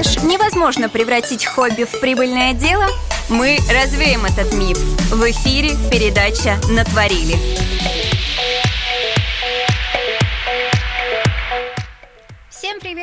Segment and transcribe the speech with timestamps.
[0.00, 2.86] Думаешь, невозможно превратить хобби в прибыльное дело?
[3.28, 4.78] Мы развеем этот миф.
[5.10, 7.99] В эфире передача «Натворили».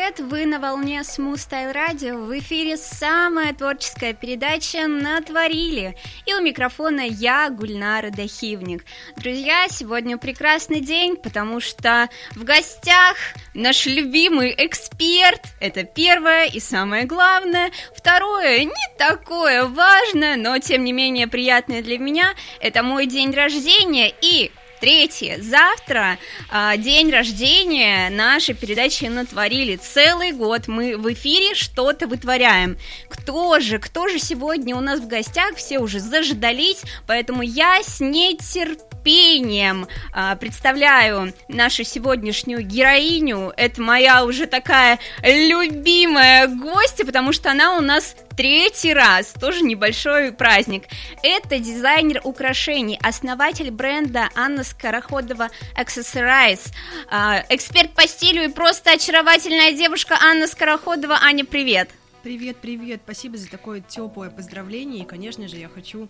[0.07, 0.31] Привет!
[0.31, 2.25] Вы на волне Smooth Style Radio.
[2.25, 5.95] В эфире самая творческая передача «Натворили».
[6.25, 8.85] И у микрофона я, Гульнара Дахивник.
[9.17, 13.17] Друзья, сегодня прекрасный день, потому что в гостях
[13.53, 15.41] наш любимый эксперт.
[15.59, 17.71] Это первое и самое главное.
[17.95, 22.33] Второе, не такое важное, но тем не менее приятное для меня.
[22.59, 25.39] Это мой день рождения и Третье.
[25.41, 26.19] Завтра
[26.51, 29.75] а, день рождения нашей передачи «Натворили».
[29.75, 32.77] Целый год мы в эфире что-то вытворяем.
[33.09, 35.55] Кто же, кто же сегодня у нас в гостях?
[35.55, 43.53] Все уже заждались, поэтому я с нетерпением а, представляю нашу сегодняшнюю героиню.
[43.57, 50.31] Это моя уже такая любимая гостья, потому что она у нас третий раз, тоже небольшой
[50.31, 50.83] праздник.
[51.23, 56.71] Это дизайнер украшений, основатель бренда Анна Скороходова Accessorize,
[57.09, 61.17] а, эксперт по стилю и просто очаровательная девушка Анна Скороходова.
[61.21, 61.89] Аня, привет!
[62.21, 66.07] Привет, привет, спасибо за такое теплое поздравление, и, конечно же, я хочу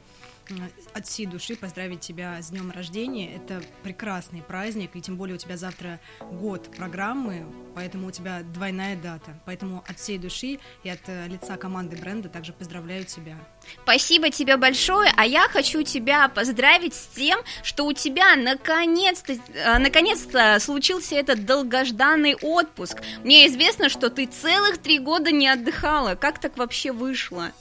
[0.93, 3.35] от всей души поздравить тебя с днем рождения.
[3.35, 7.45] Это прекрасный праздник, и тем более у тебя завтра год программы,
[7.75, 9.39] поэтому у тебя двойная дата.
[9.45, 13.37] Поэтому от всей души и от э, лица команды бренда также поздравляю тебя.
[13.83, 19.77] Спасибо тебе большое, а я хочу тебя поздравить с тем, что у тебя наконец-то, э,
[19.77, 23.01] наконец-то случился этот долгожданный отпуск.
[23.23, 26.15] Мне известно, что ты целых три года не отдыхала.
[26.15, 27.51] Как так вообще вышло?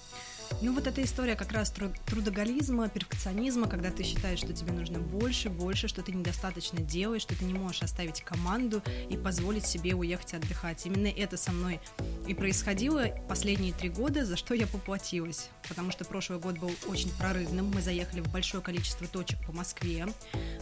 [0.62, 1.70] Ну вот эта история как раз
[2.06, 7.36] трудоголизма, перфекционизма, когда ты считаешь, что тебе нужно больше, больше, что ты недостаточно делаешь, что
[7.36, 10.86] ты не можешь оставить команду и позволить себе уехать отдыхать.
[10.86, 11.78] Именно это со мной
[12.27, 15.50] и происходило последние три года, за что я поплатилась.
[15.68, 17.70] Потому что прошлый год был очень прорывным.
[17.74, 20.06] Мы заехали в большое количество точек по Москве,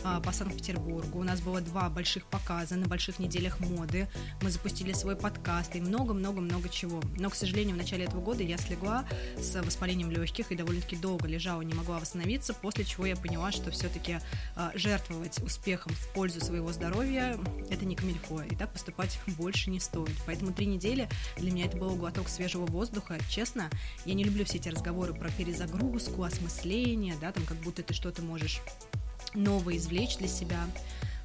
[0.02, 1.20] а, по Санкт-Петербургу.
[1.20, 4.08] У нас было два больших показа на больших неделях моды.
[4.42, 7.00] Мы запустили свой подкаст и много-много-много чего.
[7.16, 9.04] Но, к сожалению, в начале этого года я слегла
[9.38, 9.54] с
[9.84, 14.18] воспалением легких и довольно-таки долго лежала, не могла восстановиться, после чего я поняла, что все-таки
[14.56, 17.38] э, жертвовать успехом в пользу своего здоровья
[17.70, 20.14] это не камильфо, и так поступать больше не стоит.
[20.24, 21.06] Поэтому три недели
[21.36, 23.18] для меня это был глоток свежего воздуха.
[23.28, 23.68] Честно,
[24.06, 28.22] я не люблю все эти разговоры про перезагрузку, осмысление, да, там как будто ты что-то
[28.22, 28.62] можешь
[29.34, 30.64] новое извлечь для себя.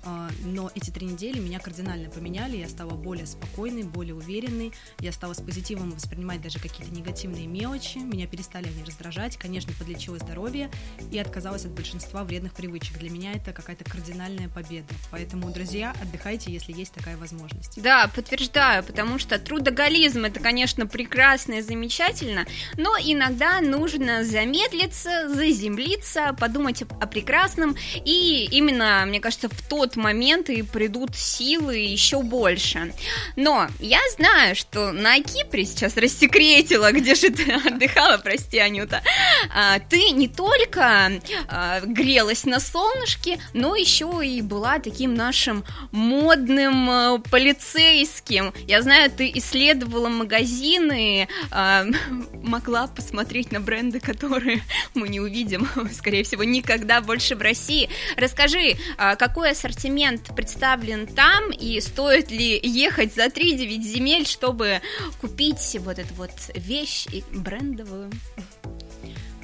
[0.03, 5.11] А, но эти три недели меня кардинально поменяли, я стала более спокойной, более уверенной, я
[5.11, 10.71] стала с позитивом воспринимать даже какие-то негативные мелочи, меня перестали они раздражать, конечно, подлечила здоровье
[11.11, 12.97] и отказалась от большинства вредных привычек.
[12.97, 14.87] Для меня это какая-то кардинальная победа.
[15.11, 17.81] Поэтому, друзья, отдыхайте, если есть такая возможность.
[17.81, 22.45] Да, подтверждаю, потому что трудоголизм это, конечно, прекрасно и замечательно,
[22.77, 30.49] но иногда нужно замедлиться, заземлиться, подумать о прекрасном, и именно, мне кажется, в тот момент
[30.49, 32.93] и придут силы еще больше.
[33.35, 39.01] Но я знаю, что на Кипре сейчас рассекретила, где же ты отдыхала, прости, Анюта,
[39.53, 41.11] а, ты не только
[41.47, 48.53] а, грелась на солнышке, но еще и была таким нашим модным а, полицейским.
[48.67, 51.27] Я знаю, ты исследовала магазины,
[52.43, 54.61] могла посмотреть на бренды, которые
[54.93, 57.89] мы не увидим, скорее всего, никогда больше в России.
[58.17, 58.77] Расскажи,
[59.17, 64.81] какой ассортимент ассортимент представлен там, и стоит ли ехать за 3-9 земель, чтобы
[65.21, 68.11] купить вот эту вот вещь брендовую?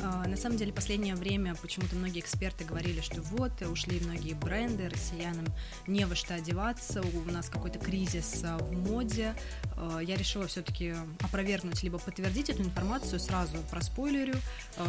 [0.06, 4.88] А, на самом деле, последнее время почему-то многие эксперты говорили, что вот, ушли многие бренды,
[4.88, 5.46] россиянам
[5.88, 9.34] не во что одеваться, у нас какой-то кризис а, в моде.
[9.78, 14.36] А, я решила все-таки опровергнуть, либо подтвердить эту информацию, сразу про спойлерю.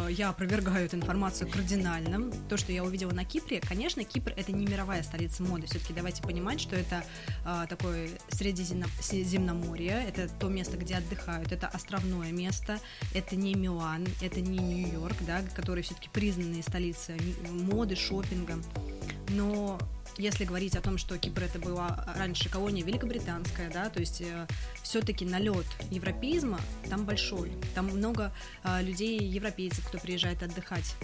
[0.09, 2.31] Я опровергаю эту информацию кардинально.
[2.49, 5.65] То, что я увидела на Кипре, конечно, Кипр это не мировая столица моды.
[5.67, 7.03] Все-таки давайте понимать, что это
[7.69, 12.79] такое Средиземноморье, это то место, где отдыхают, это островное место,
[13.13, 17.17] это не Милан, это не Нью-Йорк, Нью-Йорк, да, которые все-таки признанные столицы
[17.49, 18.55] моды, шопинга.
[19.29, 19.77] Но
[20.17, 24.47] если говорить о том, что Кипр это была раньше колония великобританская, да, то есть э,
[24.81, 26.59] все-таки налет европеизма
[26.89, 28.31] там большой, там много
[28.63, 30.95] э, людей европейцев, кто приезжает отдыхать.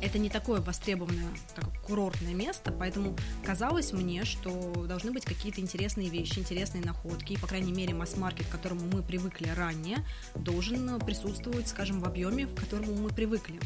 [0.00, 4.50] Это не такое востребованное такое курортное место, поэтому казалось мне, что
[4.88, 9.02] должны быть какие-то интересные вещи, интересные находки, и, по крайней мере, масс-маркет, к которому мы
[9.02, 9.98] привыкли ранее,
[10.34, 13.60] должен присутствовать, скажем, в объеме, к которому мы привыкли.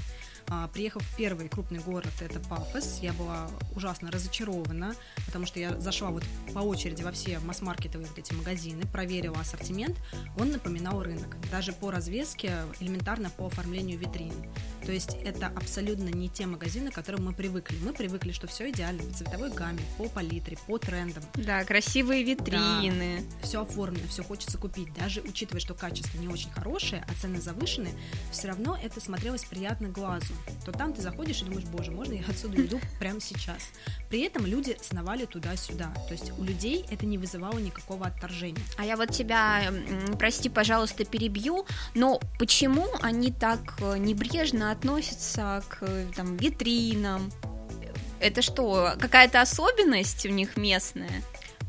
[0.49, 4.95] А, приехав в первый крупный город, это Пафос, я была ужасно разочарована,
[5.27, 9.97] потому что я зашла вот по очереди во все масс-маркетовые вот эти магазины, проверила ассортимент,
[10.39, 14.33] он напоминал рынок, даже по развеске, элементарно по оформлению витрин.
[14.85, 17.77] То есть это абсолютно не те магазины, к которым мы привыкли.
[17.83, 21.25] Мы привыкли, что все идеально по цветовой гамме, по палитре, по трендам.
[21.35, 23.25] Да, красивые витрины.
[23.29, 24.95] Да, все оформлено, все хочется купить.
[24.95, 27.89] Даже учитывая, что качество не очень хорошее, а цены завышены,
[28.31, 30.36] все равно это смотрелось приятно глазу.
[30.65, 33.71] То там ты заходишь и думаешь, боже, можно я отсюда уйду прямо сейчас.
[34.09, 35.93] При этом люди сновали туда-сюда.
[36.09, 38.63] То есть у людей это не вызывало никакого отторжения.
[38.77, 39.73] А я вот тебя,
[40.19, 45.87] прости, пожалуйста, перебью, но почему они так э, небрежно относятся к
[46.17, 47.31] там, витринам?
[48.19, 51.23] Это что, какая-то особенность у них местная?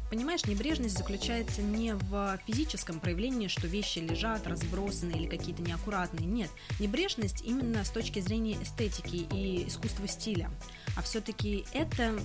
[0.10, 6.26] Понимаешь, небрежность заключается не в физическом проявлении, что вещи лежат разбросаны или какие-то неаккуратные.
[6.26, 6.50] Нет,
[6.80, 10.50] небрежность именно с точки зрения эстетики и искусства стиля.
[10.96, 12.18] А все-таки это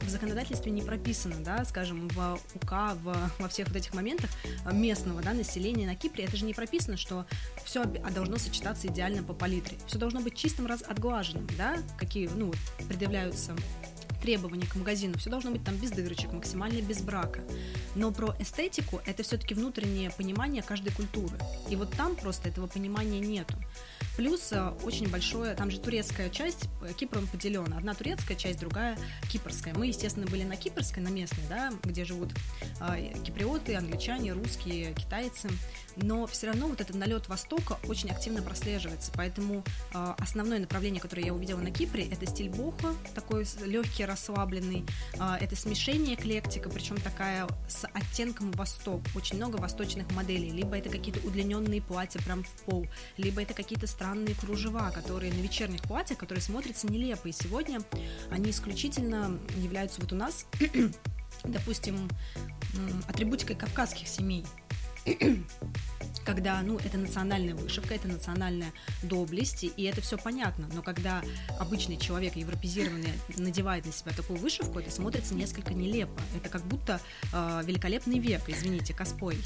[0.00, 4.30] в законодательстве не прописано, да, скажем, в УК, в, во всех вот этих моментах
[4.72, 7.26] местного да, населения на Кипре, это же не прописано, что
[7.64, 9.78] все должно сочетаться идеально по палитре.
[9.86, 12.52] Все должно быть чистым, раз отглаженным, да, какие, ну,
[12.88, 13.54] предъявляются
[14.22, 17.40] требования к магазину, все должно быть там без дырочек, максимально без брака.
[17.94, 21.36] Но про эстетику это все-таки внутреннее понимание каждой культуры.
[21.68, 23.54] И вот там просто этого понимания нету.
[24.16, 27.78] Плюс э, очень большое, там же турецкая часть, э, Кипром поделена.
[27.78, 28.98] Одна турецкая часть, другая
[29.30, 29.74] кипрская.
[29.74, 32.30] Мы, естественно, были на кипрской, на местной, да, где живут
[32.80, 35.48] э, киприоты, англичане, русские, китайцы.
[35.96, 39.12] Но все равно вот этот налет Востока очень активно прослеживается.
[39.14, 39.62] Поэтому
[39.92, 44.86] основное направление, которое я увидела на Кипре, это стиль бохо, такой легкий, расслабленный.
[45.38, 49.02] Это смешение эклектика, причем такая с оттенком восток.
[49.14, 50.50] Очень много восточных моделей.
[50.50, 52.86] Либо это какие-то удлиненные платья прям в пол,
[53.18, 57.28] либо это какие-то странные кружева, которые на вечерних платьях, которые смотрятся нелепо.
[57.28, 57.80] И сегодня
[58.32, 60.44] они исключительно являются вот у нас,
[61.44, 62.08] допустим,
[63.06, 64.44] атрибутикой кавказских семей
[66.24, 68.72] когда, ну, это национальная вышивка, это национальная
[69.04, 71.22] доблесть, и это все понятно, но когда
[71.60, 76.20] обычный человек, европезированный, надевает на себя такую вышивку, это смотрится несколько нелепо.
[76.36, 77.00] Это как будто
[77.32, 79.38] э, великолепный век, извините, коспой.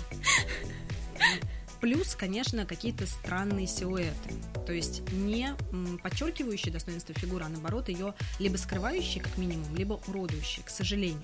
[1.80, 4.30] Плюс, конечно, какие-то странные силуэты.
[4.66, 5.54] То есть не
[6.02, 11.20] подчеркивающие достоинство фигуры, а наоборот ее либо скрывающие, как минимум, либо уродующие, к сожалению.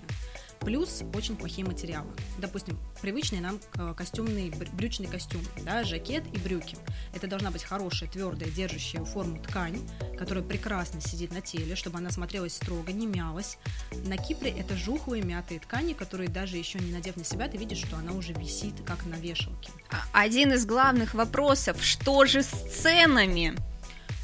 [0.65, 2.09] Плюс очень плохие материалы.
[2.39, 6.77] Допустим, привычный нам э, костюмный брючный костюм, да, жакет и брюки.
[7.15, 9.81] Это должна быть хорошая, твердая, держащая форму ткань,
[10.19, 13.59] которая прекрасно сидит на теле, чтобы она смотрелась строго, не мялась.
[14.07, 17.79] На Кипре это жухлые мятые ткани, которые даже еще не надев на себя, ты видишь,
[17.79, 19.71] что она уже висит, как на вешалке.
[19.91, 23.55] А, один из главных вопросов, что же с ценами?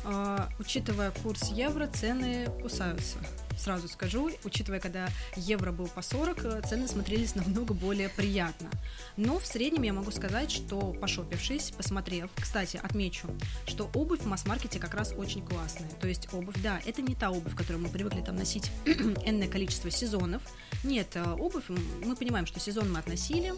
[0.05, 3.19] А, учитывая курс евро, цены кусаются
[3.59, 8.71] сразу скажу, учитывая, когда евро был по 40, э, цены смотрелись намного более приятно.
[9.17, 13.29] Но в среднем я могу сказать, что пошопившись, посмотрев, кстати, отмечу,
[13.67, 15.91] что обувь в масс-маркете как раз очень классная.
[16.01, 19.91] То есть обувь, да, это не та обувь, которую мы привыкли там носить энное количество
[19.91, 20.43] сезонов.
[20.85, 23.53] Нет, э, обувь, мы понимаем, что сезон мы относили,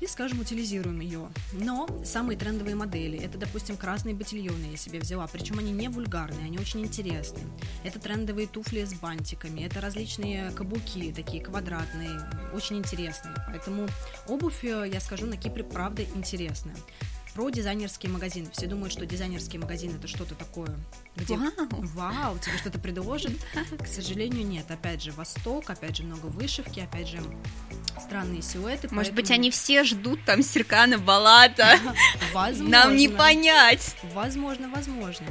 [0.00, 1.28] и, скажем, утилизируем ее.
[1.52, 6.46] Но самые трендовые модели, это, допустим, красные ботильоны я себе взяла, причем они не вульгарные,
[6.46, 7.46] они очень интересные.
[7.84, 12.20] Это трендовые туфли с бантиками, это различные каблуки, такие квадратные,
[12.54, 13.34] очень интересные.
[13.46, 13.88] Поэтому
[14.26, 16.76] обувь, э, я скажу, на Кипре правда интересная
[17.34, 18.48] про дизайнерские магазины.
[18.52, 20.74] Все думают, что дизайнерский магазин это что-то такое,
[21.16, 21.50] где вау,
[21.94, 23.32] вау тебе что-то предложат.
[23.78, 24.70] К сожалению, нет.
[24.70, 27.18] Опять же, Восток, опять же, много вышивки, опять же,
[28.00, 28.88] странные силуэты.
[28.92, 29.16] Может поэтому...
[29.16, 31.78] быть, они все ждут там Серкана Балата.
[32.32, 32.68] Возможно.
[32.68, 33.96] Нам не понять.
[34.14, 35.26] Возможно, возможно.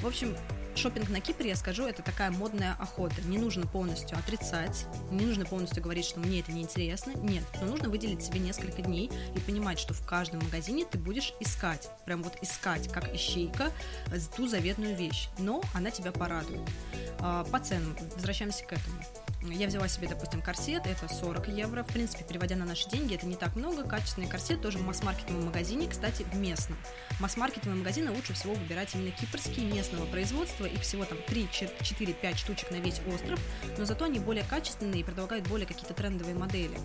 [0.00, 0.36] В общем,
[0.78, 3.20] шопинг на Кипре, я скажу, это такая модная охота.
[3.22, 7.12] Не нужно полностью отрицать, не нужно полностью говорить, что мне это не интересно.
[7.16, 11.34] Нет, но нужно выделить себе несколько дней и понимать, что в каждом магазине ты будешь
[11.40, 13.72] искать, прям вот искать, как ищейка,
[14.36, 15.28] ту заветную вещь.
[15.38, 16.62] Но она тебя порадует.
[17.18, 19.02] А, по ценам, возвращаемся к этому.
[19.42, 21.84] Я взяла себе, допустим, корсет, это 40 евро.
[21.84, 23.84] В принципе, переводя на наши деньги, это не так много.
[23.84, 26.76] Качественный корсет тоже в масс-маркетовом магазине, кстати, в местном.
[27.20, 30.64] Масс-маркетовые магазины лучше всего выбирать именно кипрские, местного производства.
[30.64, 31.48] Их всего там 3,
[31.82, 33.40] 4, 5 штучек на весь остров,
[33.76, 36.76] но зато они более качественные и предлагают более какие-то трендовые модели.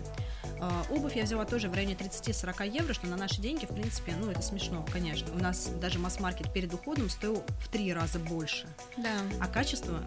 [0.60, 4.14] А, обувь я взяла тоже в районе 30-40 евро, что на наши деньги, в принципе,
[4.18, 5.34] ну, это смешно, конечно.
[5.34, 8.66] У нас даже масс-маркет перед уходом стоил в три раза больше.
[8.96, 9.18] Да.
[9.40, 10.00] А качество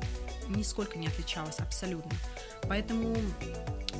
[0.50, 2.12] нисколько не отличалась абсолютно.
[2.68, 3.16] Поэтому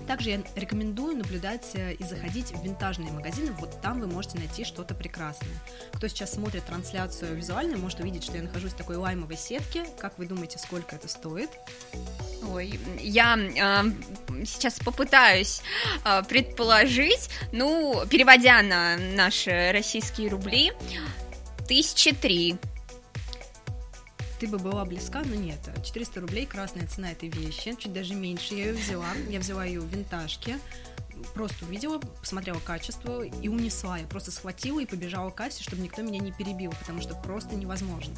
[0.08, 4.64] также я рекомендую наблюдать э, и заходить в винтажные магазины, вот там вы можете найти
[4.64, 5.50] что-то прекрасное.
[5.94, 9.86] Кто сейчас смотрит трансляцию визуальную, может увидеть, что я нахожусь в такой лаймовой сетке.
[10.00, 11.50] Как вы думаете, сколько это стоит?
[12.50, 15.62] Ой, я э, сейчас попытаюсь
[16.06, 20.72] э, предположить, ну, переводя на наши российские рубли,
[21.68, 22.58] тысячи три
[24.40, 25.60] ты бы была близка, но нет.
[25.84, 29.14] 400 рублей красная цена этой вещи, чуть даже меньше я ее взяла.
[29.30, 30.60] Я взяла ее в винтажке,
[31.34, 33.98] просто увидела, посмотрела качество и унесла.
[33.98, 37.56] Я просто схватила и побежала к кассе, чтобы никто меня не перебил, потому что просто
[37.56, 38.14] невозможно.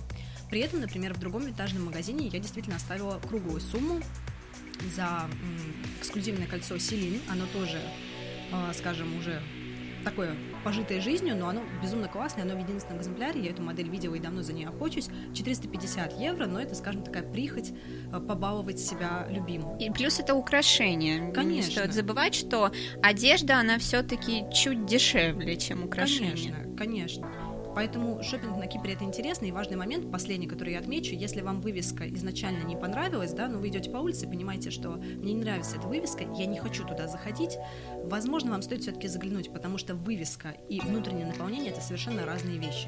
[0.49, 4.01] При этом, например, в другом винтажном магазине я действительно оставила круглую сумму
[4.95, 5.29] за
[5.99, 7.21] эксклюзивное кольцо Селин.
[7.29, 7.79] Оно тоже,
[8.51, 9.41] а, скажем, уже
[10.03, 14.15] такое пожитое жизнью, но оно безумно классное, оно в единственном экземпляре, я эту модель видела
[14.15, 17.71] и давно за ней охочусь, 450 евро, но это, скажем, такая прихоть
[18.11, 19.77] э, побаловать себя любимым.
[19.77, 21.31] И плюс это украшение.
[21.31, 21.49] Конечно.
[21.49, 26.75] Не стоит забывать, что одежда, она все-таки чуть дешевле, чем украшение.
[26.75, 27.48] Конечно, конечно.
[27.75, 31.15] Поэтому шопинг на Кипре это интересный и важный момент, последний, который я отмечу.
[31.15, 35.33] Если вам вывеска изначально не понравилась, да, но вы идете по улице, понимаете, что мне
[35.33, 37.57] не нравится эта вывеска, я не хочу туда заходить,
[38.03, 42.87] возможно, вам стоит все-таки заглянуть, потому что вывеска и внутреннее наполнение это совершенно разные вещи.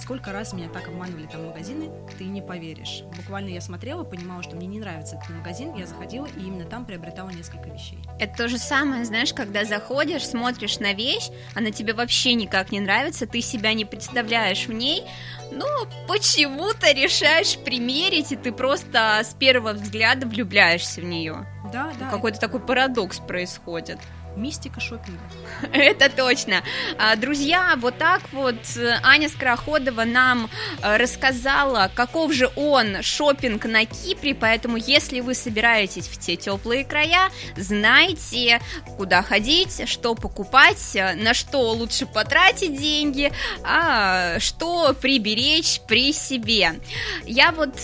[0.00, 3.02] Сколько раз меня так обманывали там магазины, ты не поверишь.
[3.16, 6.84] Буквально я смотрела, понимала, что мне не нравится этот магазин, я заходила и именно там
[6.84, 7.98] приобретала несколько вещей.
[8.18, 12.80] Это то же самое, знаешь, когда заходишь, смотришь на вещь, она тебе вообще никак не
[12.80, 15.02] нравится, ты себя не представляешь в ней,
[15.50, 15.66] но
[16.06, 21.46] почему-то решаешь примерить, и ты просто с первого взгляда влюбляешься в нее.
[21.72, 22.08] Да, да.
[22.08, 23.98] Какой-то такой парадокс происходит.
[24.38, 25.20] Мистика шопинга.
[25.72, 26.62] Это точно.
[26.96, 30.48] А, друзья, вот так вот э, Аня Скороходова нам
[30.80, 36.84] э, рассказала, каков же он шопинг на Кипре, поэтому если вы собираетесь в те теплые
[36.84, 38.60] края, знайте,
[38.96, 43.32] куда ходить, что покупать, э, на что лучше потратить деньги,
[43.64, 46.80] а что приберечь при себе.
[47.24, 47.74] Я вот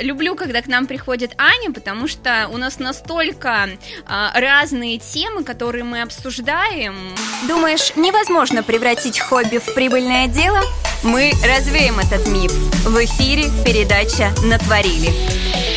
[0.00, 3.68] люблю, когда к нам приходит Аня, потому что у нас настолько
[4.06, 7.14] разные темы, которые которые мы обсуждаем...
[7.46, 10.62] Думаешь, невозможно превратить хобби в прибыльное дело?
[11.02, 12.50] Мы развеем этот миф.
[12.86, 15.67] В эфире передача «Натворили».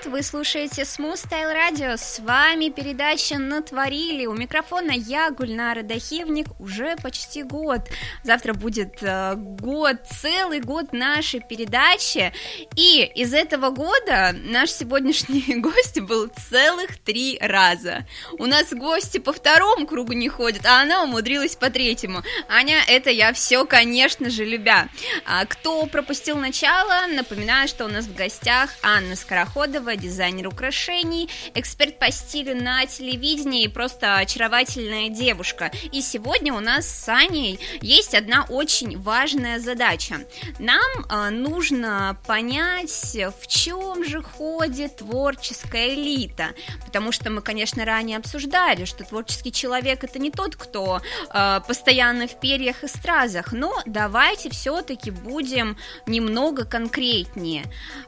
[0.00, 0.06] Привет!
[0.06, 1.96] Вы слушаете Smooth Style Radio.
[1.96, 4.26] С вами передача «Натворили».
[4.26, 7.88] У микрофона я, Гульнара Дахивник, уже почти год.
[8.22, 12.32] Завтра будет э, год, целый год нашей передачи.
[12.76, 18.06] И из этого года наш сегодняшний гость был целых три раза.
[18.38, 22.22] У нас гости по второму кругу не ходят, а она умудрилась по третьему.
[22.48, 24.88] Аня, это я все, конечно же, любя.
[25.26, 31.28] А кто пропустил начало, напоминаю, что у нас в гостях Анна Скороходова, Ахмедова, дизайнер украшений,
[31.54, 35.70] эксперт по стилю на телевидении и просто очаровательная девушка.
[35.92, 40.20] И сегодня у нас с Аней есть одна очень важная задача.
[40.58, 46.48] Нам э, нужно понять, в чем же ходит творческая элита,
[46.84, 51.00] потому что мы, конечно, ранее обсуждали, что творческий человек это не тот, кто
[51.32, 57.64] э, постоянно в перьях и стразах, но давайте все-таки будем немного конкретнее.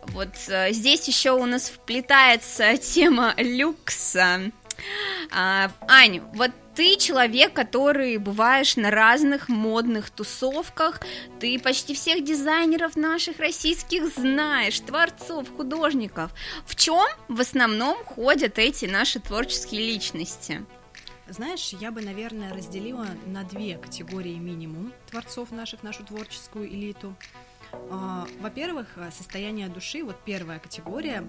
[0.06, 4.50] Вот э, здесь еще у нас вплетается тема люкса.
[5.30, 11.00] А, Ань, вот ты человек, который бываешь на разных модных тусовках,
[11.38, 16.32] ты почти всех дизайнеров наших российских знаешь, творцов, художников.
[16.66, 20.64] В чем в основном ходят эти наши творческие личности?
[21.28, 27.14] Знаешь, я бы, наверное, разделила на две категории минимум творцов наших, нашу творческую элиту.
[27.72, 31.24] А, во-первых, э, состояние души, вот первая категория,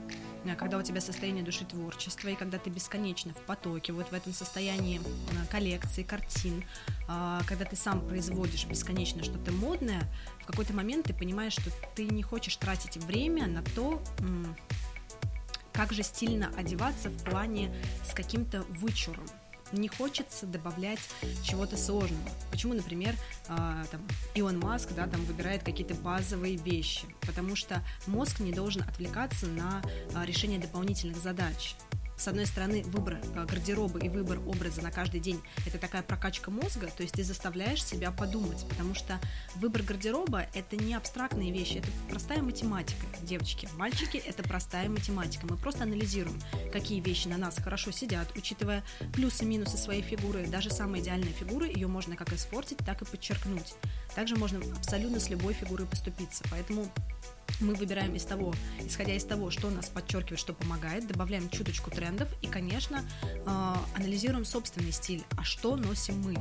[0.45, 4.13] э, когда у тебя состояние души творчества, и когда ты бесконечно в потоке, вот в
[4.13, 6.63] этом состоянии э, коллекции, картин,
[7.07, 10.01] а, когда ты сам производишь бесконечно что-то модное,
[10.41, 14.01] в какой-то момент ты понимаешь, что ты не хочешь тратить время на то,
[15.71, 17.73] как же стильно одеваться в плане
[18.05, 19.25] с каким-то вычуром
[19.73, 20.99] не хочется добавлять
[21.43, 22.29] чего-то сложного.
[22.51, 23.15] Почему, например,
[23.49, 24.01] э, там,
[24.35, 27.05] Илон Маск да, там, выбирает какие-то базовые вещи?
[27.21, 29.81] Потому что мозг не должен отвлекаться на
[30.13, 31.75] э, решение дополнительных задач.
[32.17, 36.51] С одной стороны, выбор э, гардероба и выбор образа на каждый день– это такая прокачка
[36.51, 39.19] мозга, то есть ты заставляешь себя подумать, потому что
[39.55, 43.67] выбор гардероба– это не абстрактные вещи, это простая математика, девочки.
[43.77, 45.45] Мальчики– это простая математика.
[45.49, 46.39] Мы просто анализируем,
[46.71, 50.45] какие вещи на нас хорошо сидят, учитывая плюсы и минусы своей фигуры.
[50.47, 53.73] Даже самая идеальная фигура, ее можно как испортить, так и подчеркнуть.
[54.15, 56.43] Также можно абсолютно с любой фигурой поступиться.
[56.51, 56.87] Поэтому
[57.59, 58.53] мы выбираем из того,
[58.85, 64.45] исходя из того, что нас подчеркивает, что помогает, добавляем чуточку трендов и, конечно, э, анализируем
[64.45, 66.35] собственный стиль, а что носим мы.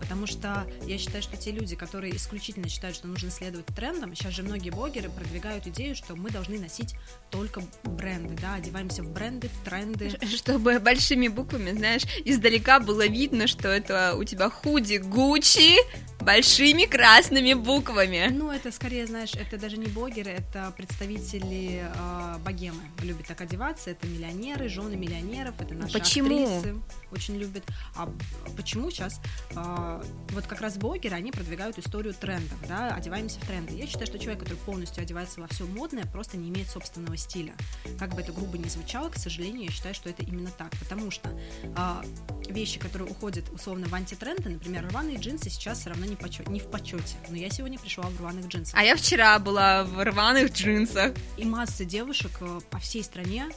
[0.00, 4.34] Потому что я считаю, что те люди, которые исключительно считают, что нужно следовать трендам, сейчас
[4.34, 6.94] же многие блогеры продвигают идею, что мы должны носить
[7.30, 10.10] только бренды, да, одеваемся в бренды, в тренды.
[10.36, 15.78] Чтобы большими буквами, знаешь, издалека было видно, что это у тебя худи Гуччи
[16.20, 18.28] большими красными буквами.
[18.30, 22.80] Ну, это скорее, знаешь, это даже не блогеры, это представители э, богемы.
[23.02, 26.44] Любят так одеваться, это миллионеры, жены миллионеров, это наши Почему?
[26.44, 26.76] актрисы
[27.12, 27.64] очень любят.
[27.94, 28.12] А
[28.56, 29.20] почему сейчас?
[29.50, 33.74] Э, вот как раз блогеры, они продвигают историю трендов, да, одеваемся в тренды.
[33.74, 37.54] Я считаю, что человек, который полностью одевается во все модное, просто не имеет собственного стиля.
[37.98, 41.10] Как бы это грубо ни звучало, к сожалению, я считаю, что это именно так, потому
[41.10, 41.30] что
[41.62, 42.02] э,
[42.48, 46.60] вещи, которые уходят условно в антитренды, например, рваные джинсы сейчас все равно не, почет, не
[46.60, 47.16] в почете.
[47.28, 48.78] Но я сегодня пришла в рваных джинсах.
[48.78, 51.14] А я вчера была в рваных джинсах.
[51.36, 53.48] И масса девушек э, по всей стране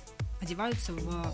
[0.42, 1.34] одеваются в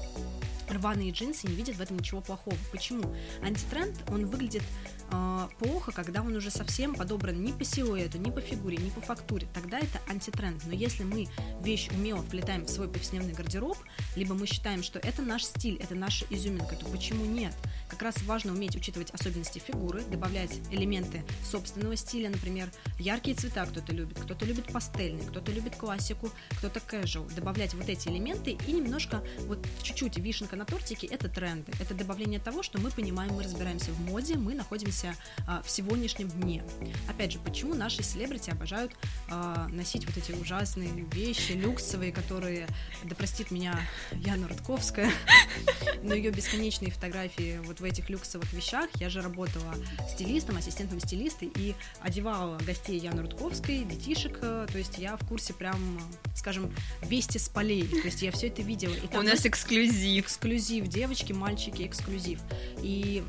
[0.69, 2.57] рваные джинсы не видят в этом ничего плохого.
[2.71, 3.15] Почему?
[3.41, 4.63] Антитренд, он выглядит
[5.11, 9.01] э, плохо, когда он уже совсем подобран ни по силуэту, ни по фигуре, ни по
[9.01, 9.47] фактуре.
[9.53, 10.63] Тогда это антитренд.
[10.65, 11.27] Но если мы
[11.61, 13.77] вещь умело вплетаем в свой повседневный гардероб,
[14.15, 17.53] либо мы считаем, что это наш стиль, это наша изюминка, то почему нет?
[17.89, 22.69] Как раз важно уметь учитывать особенности фигуры, добавлять элементы собственного стиля, например,
[22.99, 27.33] яркие цвета кто-то любит, кто-то любит пастельный, кто-то любит классику, кто-то casual.
[27.33, 31.71] Добавлять вот эти элементы и немножко, вот чуть-чуть вишенка на тортике– это тренды.
[31.79, 35.15] Это добавление того, что мы понимаем, мы разбираемся в моде, мы находимся
[35.47, 36.63] а, в сегодняшнем дне.
[37.07, 38.91] Опять же, почему наши селебрити обожают
[39.29, 42.67] а, носить вот эти ужасные вещи, люксовые, которые,
[43.03, 43.79] да простит меня
[44.11, 45.11] Яна Рудковская,
[46.03, 48.89] но ее бесконечные фотографии вот в этих люксовых вещах.
[48.95, 49.75] Я же работала
[50.09, 56.01] стилистом, ассистентом стилиста и одевала гостей Яны Рудковской, детишек, то есть я в курсе прям,
[56.35, 56.73] скажем,
[57.03, 58.93] вести с полей, то есть я все это видела.
[58.93, 59.67] И У нас эксклюзив.
[59.67, 60.46] Эксклюзив,
[60.87, 62.39] девочки, мальчики, эксклюзив.
[62.81, 63.23] И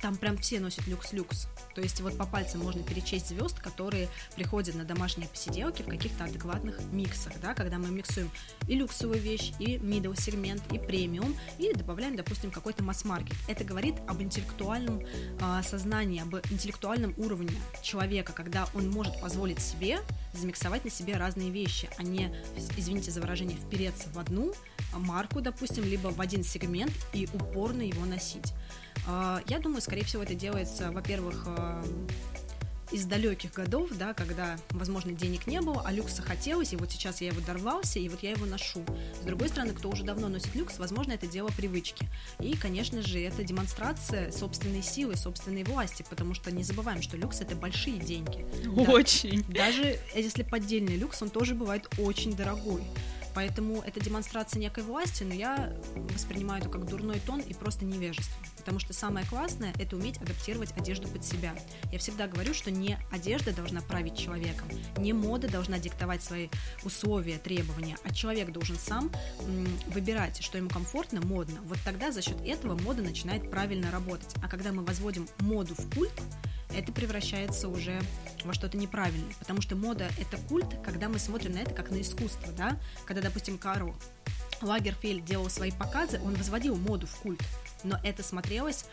[0.00, 1.48] там прям все носят люкс-люкс.
[1.74, 6.24] То есть вот по пальцам можно перечесть звезд, которые приходят на домашние посиделки в каких-то
[6.24, 8.30] адекватных миксах, да, когда мы миксуем
[8.68, 13.36] и люксовую вещь, и middle сегмент, и премиум, и добавляем, допустим, какой-то масс-маркет.
[13.48, 17.52] Это говорит об интеллектуальном э, сознании, об интеллектуальном уровне
[17.82, 20.00] человека, когда он может позволить себе
[20.32, 22.34] замиксовать на себе разные вещи, а не,
[22.76, 24.52] извините за выражение, впереться в одну
[24.96, 28.52] марку, допустим, либо в один сегмент и упорно его носить.
[29.06, 31.84] А, я думаю, скорее всего, это делается, во-первых, а,
[32.94, 37.20] из далеких годов, да, когда, возможно, денег не было, а люкса хотелось, и вот сейчас
[37.20, 38.84] я его дорвался, и вот я его ношу.
[39.20, 42.08] С другой стороны, кто уже давно носит люкс, возможно, это дело привычки.
[42.38, 47.40] И, конечно же, это демонстрация собственной силы, собственной власти, потому что не забываем, что люкс
[47.40, 48.46] это большие деньги.
[48.88, 49.44] Очень.
[49.48, 52.84] Да, даже если поддельный люкс, он тоже бывает очень дорогой.
[53.34, 55.72] Поэтому это демонстрация некой власти, но я
[56.12, 58.34] воспринимаю это как дурной тон и просто невежество.
[58.56, 61.54] Потому что самое классное– это уметь адаптировать одежду под себя.
[61.92, 66.48] Я всегда говорю, что не одежда должна править человеком, не мода должна диктовать свои
[66.84, 69.10] условия, требования, а человек должен сам
[69.88, 71.60] выбирать, что ему комфортно, модно.
[71.64, 74.34] Вот тогда за счет этого мода начинает правильно работать.
[74.42, 76.22] А когда мы возводим моду в культ,
[76.76, 78.00] это превращается уже
[78.44, 82.00] во что-то неправильное, потому что мода— это культ, когда мы смотрим на это как на
[82.00, 83.94] искусство, да, когда, допустим, Карл
[84.60, 87.42] Лагерфельд делал свои показы, он возводил моду в культ,
[87.84, 88.86] но это смотрелось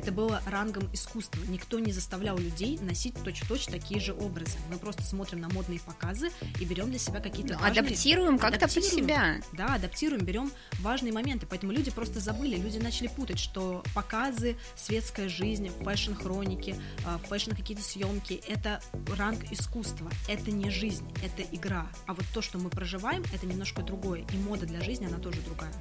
[0.00, 1.42] это было рангом искусства.
[1.48, 4.56] Никто не заставлял людей носить точь-в-точь такие же образы.
[4.70, 7.80] Мы просто смотрим на модные показы и берем для себя какие-то ну, важные...
[7.80, 9.40] Адаптируем как-то под себя.
[9.52, 11.46] Да, адаптируем, берем важные моменты.
[11.46, 17.82] Поэтому люди просто забыли, люди начали путать, что показы, светская жизнь, fashion-хроники, а, fashion какие-то
[17.82, 18.80] съемки— это
[19.16, 21.86] ранг искусства, это не жизнь, это игра.
[22.06, 24.24] А вот то, что мы проживаем, это немножко другое.
[24.32, 25.72] И мода для жизни, она тоже другая.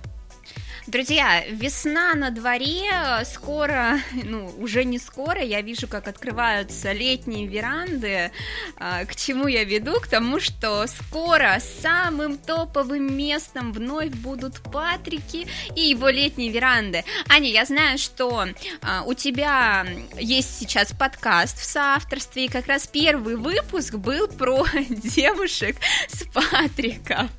[0.89, 2.89] Друзья, весна на дворе,
[3.23, 8.32] скоро, ну, уже не скоро, я вижу, как открываются летние веранды.
[8.75, 9.99] А, к чему я веду?
[9.99, 17.04] К тому, что скоро самым топовым местом вновь будут Патрики и его летние веранды.
[17.28, 18.47] Аня, я знаю, что
[18.82, 19.86] а, у тебя
[20.19, 25.75] есть сейчас подкаст в соавторстве, и как раз первый выпуск был про девушек
[26.08, 27.30] с Патриком.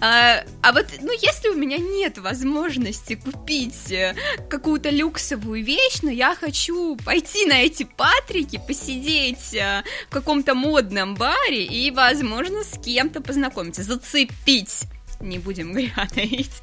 [0.00, 4.14] А, а вот, ну, если у меня нет возможности возможности купить э,
[4.48, 11.14] какую-то люксовую вещь, но я хочу пойти на эти патрики, посидеть э, в каком-то модном
[11.14, 14.84] баре и, возможно, с кем-то познакомиться, зацепить
[15.20, 16.62] не будем греха таить.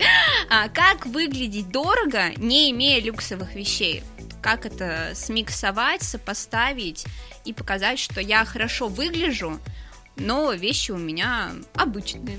[0.49, 4.01] А как выглядеть дорого, не имея люксовых вещей?
[4.41, 7.05] Как это смиксовать, сопоставить
[7.43, 9.59] и показать, что я хорошо выгляжу,
[10.15, 12.37] но вещи у меня обычные.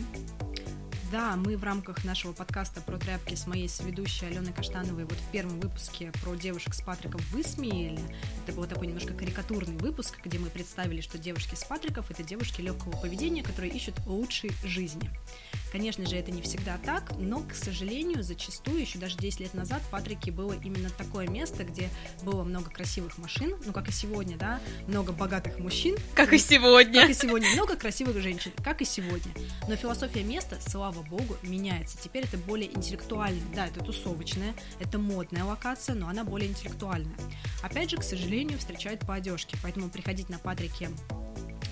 [1.12, 5.30] Да, мы в рамках нашего подкаста про тряпки с моей соведущей Аленой Каштановой вот в
[5.30, 8.00] первом выпуске про девушек с Патриком высмеяли.
[8.44, 12.60] Это был такой немножко карикатурный выпуск, где мы представили, что девушки с Патриков— это девушки
[12.60, 15.08] легкого поведения, которые ищут лучшей жизни.
[15.70, 19.82] Конечно же, это не всегда так, но, к сожалению, зачастую, еще даже 10 лет назад,
[19.82, 21.88] в Патрике было именно такое место, где
[22.22, 25.96] было много красивых машин, ну, как и сегодня, да, много богатых мужчин.
[26.14, 27.02] Как и сегодня.
[27.02, 27.50] Как и сегодня.
[27.52, 29.32] Много красивых женщин, как и сегодня.
[29.68, 31.98] Но философия места, слава богу, меняется.
[31.98, 33.40] Теперь это более интеллектуально.
[33.54, 37.16] Да, это тусовочная, это модная локация, но она более интеллектуальная.
[37.62, 40.90] Опять же, к сожалению, встречают по одежке, поэтому приходить на Патрике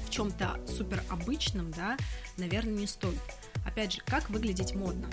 [0.06, 1.96] в чем-то супер обычном, да,
[2.36, 3.20] наверное, не стоит.
[3.66, 5.08] Опять же, как выглядеть модно?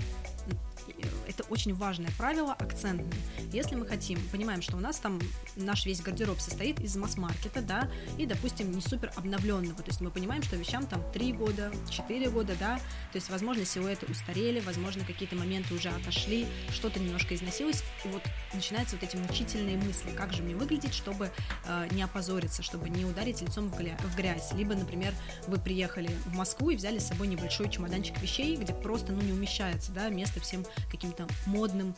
[1.28, 3.18] Это очень важное правило, акцентное.
[3.52, 5.20] Если мы хотим, понимаем, что у нас там
[5.56, 10.10] наш весь гардероб состоит из масс-маркета, да, и, допустим, не супер обновленного, то есть мы
[10.10, 12.78] понимаем, что вещам там 3 года, 4 года, да,
[13.12, 18.22] то есть, возможно, силуэты устарели, возможно, какие-то моменты уже отошли, что-то немножко износилось, и вот
[18.54, 21.32] начинаются вот эти мучительные мысли, как же мне выглядеть, чтобы
[21.66, 25.14] э, не опозориться, чтобы не ударить лицом в, гля- в грязь, либо, например,
[25.48, 29.32] вы приехали в Москву и взяли с собой небольшой чемоданчик вещей, где просто, ну, не
[29.32, 31.96] умещается, да, место всем каким-то модным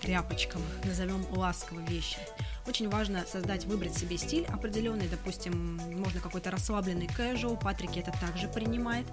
[0.00, 2.18] тряпочкам, назовем ласково вещи.
[2.66, 8.48] Очень важно создать, выбрать себе стиль определенный, допустим, можно какой-то расслабленный casual, Патрики это также
[8.48, 9.06] принимает,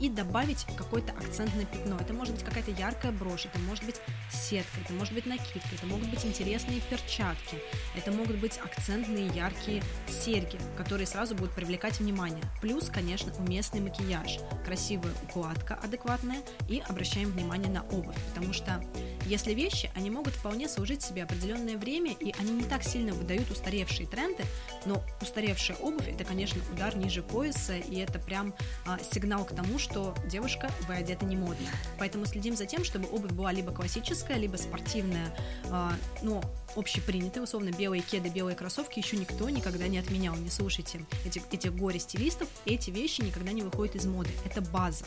[0.00, 1.96] и добавить какое-то акцентное пятно.
[1.98, 5.86] Это может быть какая-то яркая брошь, это может быть сетка, это может быть накидка, это
[5.86, 7.58] могут быть интересные перчатки,
[7.96, 12.42] это могут быть акцентные яркие серьги, которые сразу будут привлекать внимание.
[12.60, 18.82] Плюс, конечно, уместный макияж, красивая укладка адекватная и обращаем внимание на обувь, потому что
[19.26, 23.50] если вещи, они могут вполне служить себе определенное время, и они не так сильно выдают
[23.50, 24.44] устаревшие тренды,
[24.84, 28.54] но устаревшая обувь это, конечно, удар ниже пояса, и это прям
[28.86, 31.68] а, сигнал к тому, что девушка, вы одета не модно.
[31.98, 35.34] Поэтому следим за тем, чтобы обувь была либо классическая, либо спортивная,
[35.70, 36.42] а, но
[36.76, 40.34] общепринятые, условно, белые кеды, белые кроссовки еще никто никогда не отменял.
[40.36, 44.30] Не слушайте этих, этих горе-стилистов, эти вещи никогда не выходят из моды.
[44.44, 45.04] Это база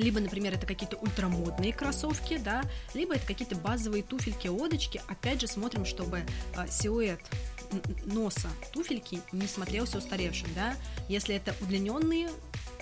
[0.00, 2.62] либо, например, это какие-то ультрамодные кроссовки, да,
[2.94, 5.00] либо это какие-то базовые туфельки, лодочки.
[5.08, 6.22] Опять же, смотрим, чтобы
[6.56, 7.20] э, силуэт
[8.04, 10.74] носа туфельки не смотрелся устаревшим, да.
[11.08, 12.30] Если это удлиненные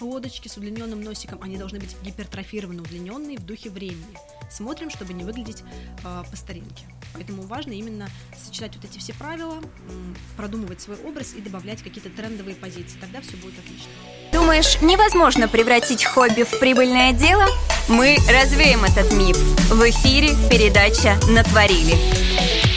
[0.00, 4.18] лодочки с удлиненным носиком, они должны быть гипертрофированы, удлиненные в духе времени.
[4.50, 5.62] Смотрим, чтобы не выглядеть
[6.04, 6.84] э, по старинке.
[7.14, 9.56] Поэтому важно именно сочетать вот эти все правила,
[10.36, 12.98] продумывать свой образ и добавлять какие-то трендовые позиции.
[13.00, 13.90] Тогда все будет отлично.
[14.32, 17.46] Думаешь, невозможно превратить хобби в прибыльное дело?
[17.88, 19.36] Мы развеем этот миф.
[19.70, 22.67] В эфире передача «Натворили».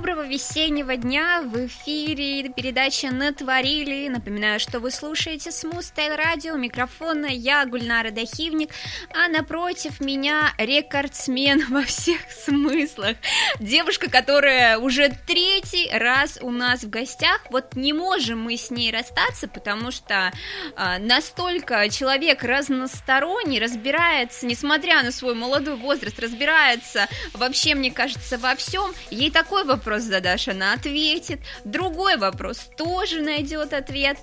[0.00, 1.42] Доброго весеннего дня!
[1.42, 4.08] В эфире передача «Натворили».
[4.08, 6.56] Напоминаю, что вы слушаете Smooth Style Radio.
[6.56, 8.70] Микрофона я, Гульнара Дахивник,
[9.14, 13.18] а напротив меня рекордсмен во всех смыслах.
[13.58, 17.42] Девушка, которая уже третий раз у нас в гостях.
[17.50, 20.32] Вот не можем мы с ней расстаться, потому что
[20.76, 28.54] а, настолько человек разносторонний, разбирается, несмотря на свой молодой возраст, разбирается вообще, мне кажется, во
[28.54, 28.94] всем.
[29.10, 31.40] Ей такой вопрос вопрос задашь, она ответит.
[31.64, 34.18] Другой вопрос тоже найдет ответ.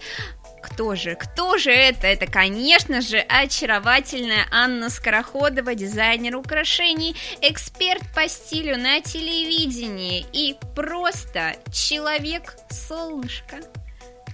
[0.63, 1.15] Кто же?
[1.15, 2.07] Кто же это?
[2.07, 11.55] Это, конечно же, очаровательная Анна Скороходова, дизайнер украшений, эксперт по стилю на телевидении и просто
[11.71, 13.57] человек-солнышко.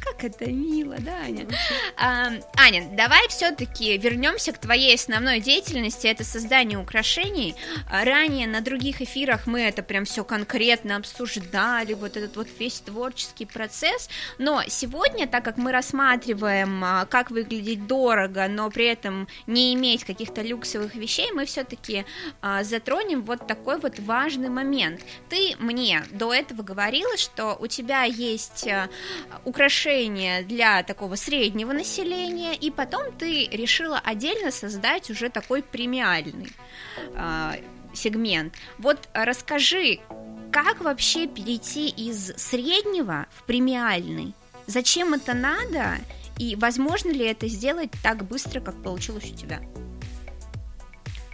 [0.04, 1.48] Как это мило, да, Аня?
[1.96, 7.56] А, Аня, давай все-таки вернемся к твоей основной деятельности, это создание украшений.
[7.90, 12.82] А, ранее на других эфирах мы это прям все конкретно обсуждали, вот этот вот весь
[12.82, 19.28] творческий процесс, но сегодня, так как мы рассматриваем, а, как выглядеть дорого, но при этом
[19.48, 22.06] не иметь каких-то люксовых вещей, мы все-таки
[22.42, 25.02] а, затронем вот такой вот важный момент.
[25.30, 28.68] Ты мне до этого говорила, что у тебя есть
[29.46, 29.93] украшения
[30.44, 36.52] для такого среднего населения, и потом ты решила отдельно создать уже такой премиальный
[37.14, 37.52] э,
[37.94, 38.54] сегмент.
[38.78, 40.00] Вот расскажи,
[40.52, 44.34] как вообще перейти из среднего в премиальный?
[44.68, 45.98] Зачем это надо?
[46.38, 49.62] И возможно ли это сделать так быстро, как получилось у тебя?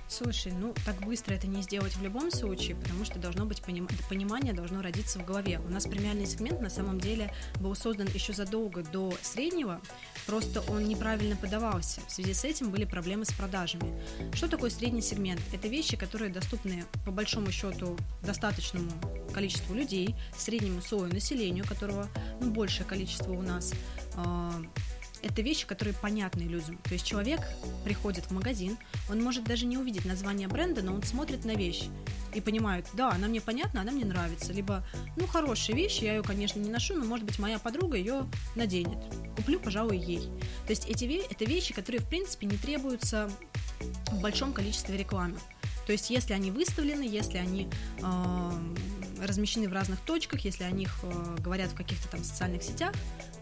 [0.09, 3.87] Слушай, ну так быстро это не сделать в любом случае, потому что должно быть поним...
[4.09, 5.61] понимание, должно родиться в голове.
[5.63, 9.79] У нас премиальный сегмент на самом деле был создан еще задолго до среднего,
[10.25, 12.01] просто он неправильно подавался.
[12.07, 14.01] В связи с этим были проблемы с продажами.
[14.33, 15.41] Что такое средний сегмент?
[15.53, 18.89] Это вещи, которые доступны по большому счету достаточному
[19.31, 22.07] количеству людей, среднему слою населения, которого
[22.41, 23.73] ну, большее количество у нас
[24.15, 24.59] а,
[25.21, 26.77] это вещи, которые понятны людям.
[26.83, 27.41] То есть человек
[27.83, 28.77] приходит в магазин,
[29.09, 31.83] он может даже не увидеть название бренда, но он смотрит на вещь
[32.33, 34.53] и понимает, да, она мне понятна, она мне нравится.
[34.53, 34.83] Либо,
[35.15, 38.97] ну, хорошая вещь, я ее, конечно, не ношу, но, может быть, моя подруга ее наденет.
[39.35, 40.21] Куплю, пожалуй, ей.
[40.65, 43.29] То есть эти это вещи, которые, в принципе, не требуются
[44.11, 45.37] в большом количестве рекламы.
[45.85, 48.51] То есть, если они выставлены, если они э,
[49.21, 52.93] размещены в разных точках, если о них э, говорят в каких-то там социальных сетях,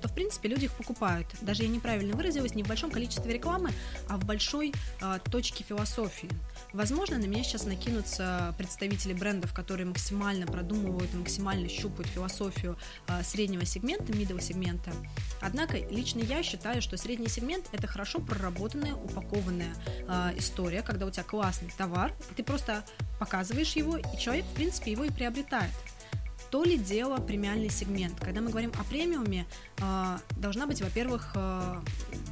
[0.02, 1.28] то, в принципе, люди их покупают.
[1.42, 3.72] Даже я неправильно выразилась, не в большом количестве рекламы,
[4.08, 6.30] а в большой э, точке философии.
[6.74, 13.66] Возможно, на меня сейчас накинутся представители брендов, которые максимально продумывают максимально щупают философию э, среднего
[13.66, 14.92] сегмента, middle сегмента.
[15.42, 19.74] Однако, лично я считаю, что средний сегмент– это хорошо проработанная, упакованная
[20.08, 22.84] э, история, когда у тебя классный товар, ты просто
[23.20, 25.72] показываешь его, и человек, в принципе, его и приобретает
[26.50, 28.20] то ли дело премиальный сегмент.
[28.20, 29.46] Когда мы говорим о премиуме,
[29.78, 31.82] э, должна быть, во-первых, э,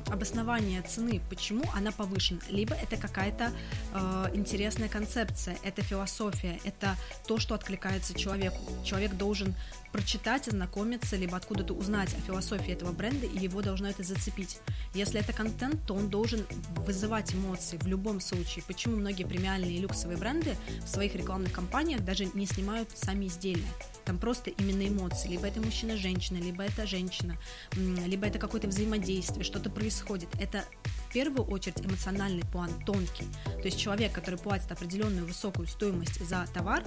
[0.07, 2.39] обоснование цены, почему она повышена.
[2.49, 3.51] Либо это какая-то
[3.93, 6.95] э, интересная концепция, это философия, это
[7.27, 8.57] то, что откликается человеку.
[8.83, 9.55] Человек должен
[9.91, 14.59] прочитать, ознакомиться, либо откуда-то узнать о философии этого бренда, и его должно это зацепить.
[14.93, 16.45] Если это контент, то он должен
[16.85, 18.63] вызывать эмоции в любом случае.
[18.67, 23.71] Почему многие премиальные и люксовые бренды в своих рекламных кампаниях даже не снимают сами изделия?
[24.05, 25.29] Там просто именно эмоции.
[25.29, 27.37] Либо это мужчина-женщина, либо это женщина,
[27.75, 30.29] либо это какое-то взаимодействие, что-то происходит.
[30.39, 30.63] Это
[31.09, 33.25] в первую очередь эмоциональный план, тонкий.
[33.45, 36.83] То есть человек, который платит определенную высокую стоимость за товар,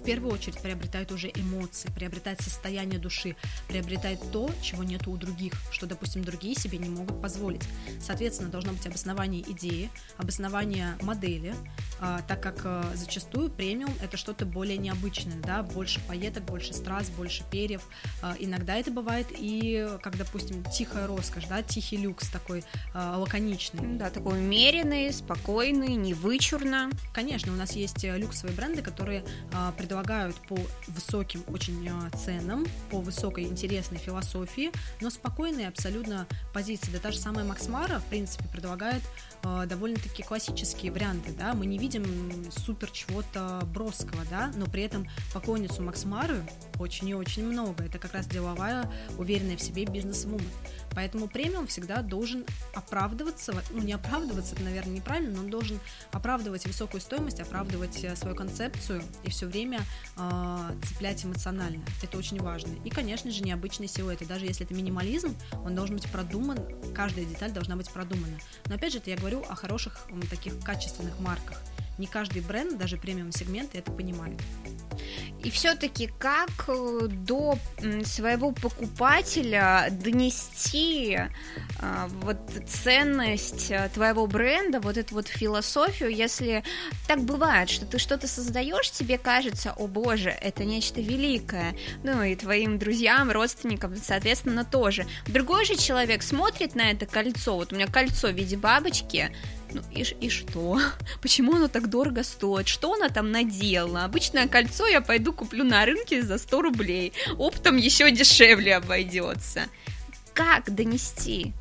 [0.00, 3.36] в первую очередь приобретает уже эмоции, приобретает состояние души,
[3.68, 7.62] приобретает то, чего нет у других, что, допустим, другие себе не могут позволить.
[8.00, 11.54] Соответственно, должно быть обоснование идеи, обоснование модели,
[12.26, 17.44] так как а, зачастую премиум это что-то более необычное, да, больше пайеток, больше страз, больше
[17.50, 17.86] перьев.
[18.22, 23.98] А, иногда это бывает и, как, допустим, тихая роскошь, да, тихий люкс такой лаконичный.
[23.98, 26.90] Да, такой умеренный, спокойный, невычурно.
[27.12, 29.24] Конечно, у нас есть э, люксовые бренды, которые
[29.76, 30.58] предлагают по
[30.88, 31.90] высоким очень
[32.24, 36.90] ценам, по высокой интересной философии, но спокойные абсолютно позиции.
[36.92, 39.02] Да та же самая Максмара, в принципе, предлагает
[39.42, 45.08] довольно-таки классические варианты, да, мы не видим видим супер чего-то броского, да, но при этом
[45.34, 46.46] поклонницу Максмары
[46.78, 47.84] очень и очень много.
[47.84, 50.46] Это как раз деловая, уверенная в себе бизнес-вумен.
[50.94, 55.80] Поэтому премиум всегда должен оправдываться, ну не оправдываться, это, наверное, неправильно, но он должен
[56.12, 59.80] оправдывать высокую стоимость, оправдывать э, свою концепцию и все время
[60.16, 61.82] э, цеплять эмоционально.
[62.02, 62.72] Это очень важно.
[62.84, 64.26] И, конечно же, необычные силуэты.
[64.26, 66.58] Даже если это минимализм, он должен быть продуман,
[66.94, 68.38] каждая деталь должна быть продумана.
[68.66, 71.60] Но опять же, это я говорю о хороших таких качественных марках.
[72.00, 74.40] Не каждый бренд, даже премиум сегмент, это понимает.
[75.44, 77.58] И все-таки как э, до
[78.04, 86.64] своего покупателя донести э, вот ценность э, твоего бренда, вот эту вот философию, если
[87.06, 92.34] так бывает, что ты что-то создаешь, тебе кажется, о боже, это нечто великое, ну и
[92.34, 95.06] твоим друзьям, родственникам, соответственно, тоже.
[95.26, 99.30] Другой же человек смотрит на это кольцо, вот у меня кольцо в виде бабочки,
[99.72, 100.80] ну и, и что?
[101.22, 102.68] Почему оно так дорого стоит?
[102.68, 104.04] Что она там надела?
[104.04, 107.12] Обычное кольцо я пойду куплю на рынке за 100 рублей.
[107.38, 109.66] Оптом еще дешевле обойдется.
[110.34, 111.52] Как донести?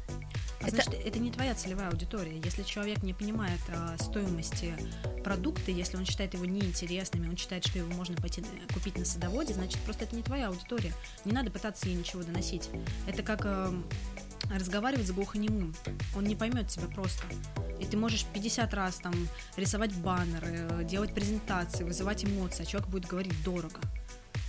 [0.61, 0.83] А это...
[0.83, 2.39] значит, это не твоя целевая аудитория.
[2.43, 4.73] Если человек не понимает а, стоимости
[5.23, 8.43] продукта, если он считает его неинтересными, он считает, что его можно пойти
[8.73, 10.93] купить на садоводе, значит, просто это не твоя аудитория.
[11.23, 12.69] Не надо пытаться ей ничего доносить.
[13.07, 13.71] Это как э,
[14.53, 15.73] разговаривать с глухонемым.
[16.15, 17.23] Он не поймет тебя просто.
[17.79, 19.13] И ты можешь 50 раз там
[19.55, 23.79] рисовать баннеры, делать презентации, вызывать эмоции, а человек будет говорить дорого.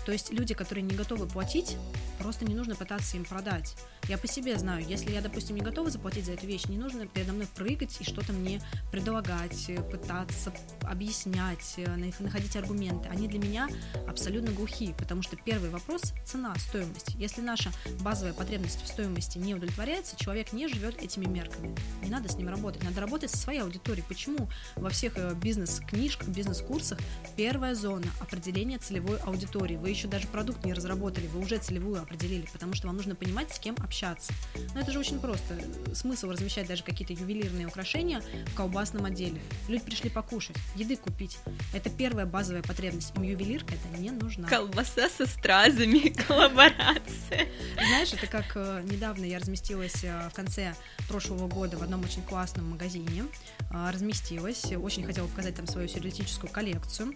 [0.05, 1.77] То есть люди, которые не готовы платить,
[2.19, 3.77] просто не нужно пытаться им продать.
[4.09, 7.07] Я по себе знаю, если я, допустим, не готова заплатить за эту вещь, не нужно
[7.07, 8.61] передо мной прыгать и что-то мне
[8.91, 13.09] предлагать, э, пытаться объяснять, э, находить аргументы.
[13.09, 13.69] Они для меня
[14.09, 17.15] абсолютно глухие, потому что первый вопрос– цена, стоимость.
[17.15, 21.75] Если наша базовая потребность в стоимости не удовлетворяется, человек не живет этими мерками.
[22.03, 24.05] Не надо с ним работать, надо работать со своей аудиторией.
[24.07, 26.99] Почему во всех э, бизнес-книжках, бизнес-курсах
[27.37, 29.77] первая зона– определение целевой аудитории.
[29.77, 33.53] Вы еще даже продукт не разработали, вы уже целевую определили, потому что вам нужно понимать,
[33.55, 34.33] с кем общаться.
[34.75, 35.59] Но это же очень просто.
[35.95, 39.41] Смысл размещать даже какие-то ювелирные украшения в колбасном отделе.
[39.69, 41.39] Люди пришли покушать, еды купить.
[41.73, 43.13] Это первая базовая потребность.
[43.17, 44.49] Им ювелирка это не нужна.
[44.49, 47.49] Колбаса со стразами, коллаборация.
[47.75, 50.75] Знаешь, это как э, недавно я разместилась э, в конце
[51.09, 53.25] прошлого года в одном очень классном магазине.
[53.71, 57.15] Э, разместилась, очень хотела показать там свою сюрреалистическую коллекцию.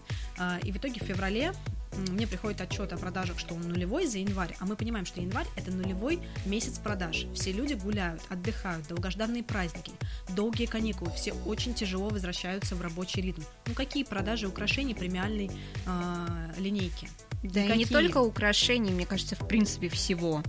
[0.63, 1.53] И в итоге в феврале
[1.97, 5.47] мне приходит отчет о продажах, что он нулевой за январь, а мы понимаем, что январь
[5.55, 7.25] это нулевой месяц продаж.
[7.33, 9.91] Все люди гуляют, отдыхают, долгожданные праздники,
[10.29, 13.41] долгие каникулы, все очень тяжело возвращаются в рабочий ритм.
[13.67, 15.49] Ну какие продажи украшений премиальной
[15.85, 17.09] э, линейки?
[17.43, 17.75] Да Никакие.
[17.75, 20.41] и не только украшений, мне кажется, в принципе всего.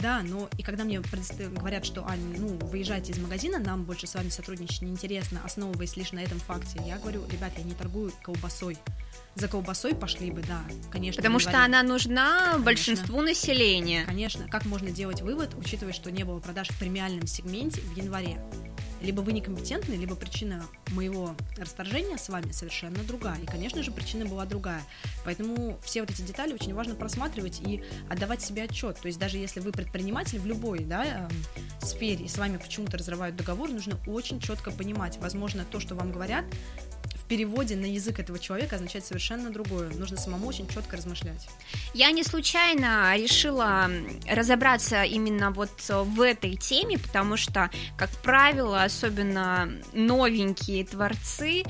[0.00, 4.14] Да, но и когда мне говорят, что, Ань, ну, выезжайте из магазина, нам больше с
[4.14, 8.78] вами сотрудничать неинтересно, основываясь лишь на этом факте, я говорю, ребят, я не торгую колбасой,
[9.34, 11.20] за колбасой пошли бы, да, конечно.
[11.20, 12.64] Потому что она нужна конечно.
[12.64, 14.04] большинству населения.
[14.04, 14.48] Конечно.
[14.48, 18.38] Как можно делать вывод, учитывая, что не было продаж в премиальном сегменте в январе?
[19.00, 23.38] Либо вы некомпетентны, либо причина моего расторжения с вами совершенно другая.
[23.40, 24.82] И, конечно же, причина была другая.
[25.24, 28.98] Поэтому все вот эти детали очень важно просматривать и отдавать себе отчет.
[29.00, 31.30] То есть даже если вы предприниматель в любой да, эм,
[31.80, 36.12] сфере и с вами почему-то разрывают договор, нужно очень четко понимать, возможно, то, что вам
[36.12, 36.44] говорят,
[37.28, 39.90] переводе на язык этого человека означает совершенно другое.
[39.90, 41.48] Нужно самому очень четко размышлять.
[41.94, 43.90] Я не случайно решила
[44.28, 51.64] разобраться именно вот в этой теме, потому что, как правило, особенно новенькие творцы,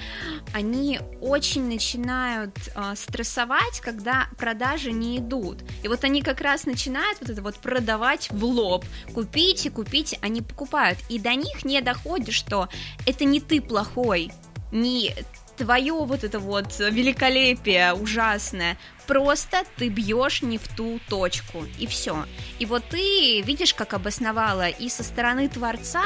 [0.54, 5.58] они очень начинают э, стрессовать, когда продажи не идут.
[5.82, 8.84] И вот они как раз начинают вот это вот продавать в лоб.
[9.12, 10.98] Купите, купите, они покупают.
[11.08, 12.68] И до них не доходит, что
[13.06, 14.30] это не ты плохой,
[14.70, 15.14] не
[15.58, 22.24] твое вот это вот великолепие ужасное, просто ты бьешь не в ту точку, и все.
[22.58, 26.04] И вот ты видишь, как обосновала и со стороны творца,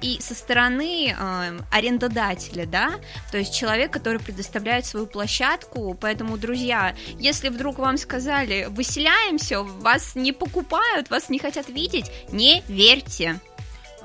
[0.00, 2.92] и со стороны э, арендодателя, да,
[3.30, 10.14] то есть человек, который предоставляет свою площадку, поэтому, друзья, если вдруг вам сказали, выселяемся, вас
[10.14, 13.40] не покупают, вас не хотят видеть, не верьте.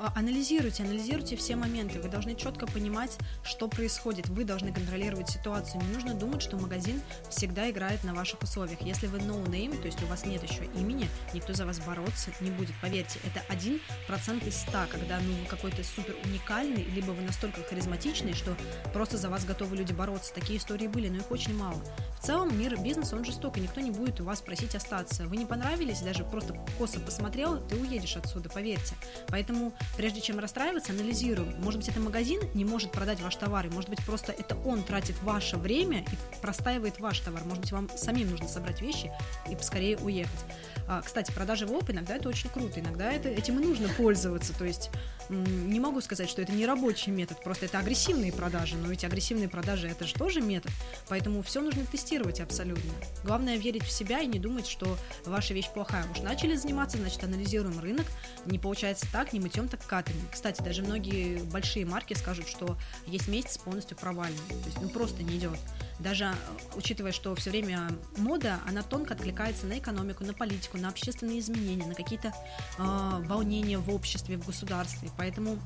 [0.02, 2.00] А, анализируйте, анализируйте все моменты.
[2.00, 4.30] Вы должны четко понимать, что происходит.
[4.30, 5.82] Вы должны контролировать ситуацию.
[5.82, 8.80] Не нужно думать, что магазин всегда играет на ваших условиях.
[8.80, 12.30] Если вы no name, то есть у вас нет еще имени, никто за вас бороться
[12.40, 12.72] не будет.
[12.80, 17.62] Поверьте, это один процент из ста, когда ну, вы какой-то супер уникальный, либо вы настолько
[17.62, 18.56] харизматичный, что
[18.94, 20.32] просто за вас готовы люди бороться.
[20.32, 21.78] Такие истории были, но их очень мало.
[22.18, 25.24] В целом мир бизнеса, он жесток, и никто не будет у вас просить остаться.
[25.24, 28.94] Вы не понравились, даже просто косо посмотрел, ты уедешь отсюда, поверьте.
[29.28, 31.54] Поэтому прежде чем расстраиваться, анализируем.
[31.62, 34.82] Может быть, это магазин не может продать ваш товар, и может быть, просто это он
[34.82, 37.44] тратит ваше время и простаивает ваш товар.
[37.44, 39.10] Может быть, вам самим нужно собрать вещи
[39.48, 40.40] и поскорее уехать.
[40.88, 44.56] А, кстати, продажи в ОП иногда это очень круто, иногда это, этим и нужно пользоваться.
[44.56, 44.90] То есть
[45.30, 49.48] не могу сказать, что это не рабочий метод, просто это агрессивные продажи, но ведь агрессивные
[49.48, 50.72] продажи это же тоже метод,
[51.08, 52.90] поэтому все нужно тестировать абсолютно.
[53.24, 56.04] Главное верить в себя и не думать, что ваша вещь плохая.
[56.10, 58.06] Уж начали заниматься, значит анализируем рынок,
[58.46, 60.18] не получается так, не мытьем, так катаем.
[60.32, 65.22] Кстати, даже многие большие марки скажут, что есть месяц полностью провальный, то есть ну просто
[65.22, 65.58] не идет.
[66.00, 66.34] Даже э,
[66.76, 71.86] учитывая, что все время мода, она тонко откликается на экономику, на политику, на общественные изменения,
[71.86, 72.32] на какие-то
[72.78, 75.10] э, волнения в обществе, в государстве.
[75.20, 75.58] Поэтому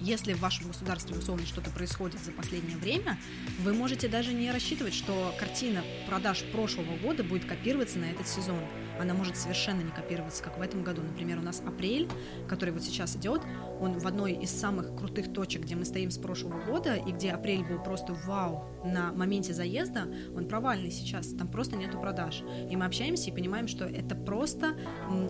[0.00, 3.18] Если в вашем государстве условно что-то происходит за последнее время,
[3.64, 8.60] вы можете даже не рассчитывать, что картина продаж прошлого года будет копироваться на этот сезон.
[9.00, 11.02] Она может совершенно не копироваться, как в этом году.
[11.02, 12.08] Например, у нас апрель,
[12.48, 13.42] который вот сейчас идет,
[13.80, 17.32] он в одной из самых крутых точек, где мы стоим с прошлого года, и где
[17.32, 22.42] апрель был просто вау на моменте заезда, он провальный сейчас, там просто нету продаж.
[22.70, 24.76] И мы общаемся и понимаем, что это просто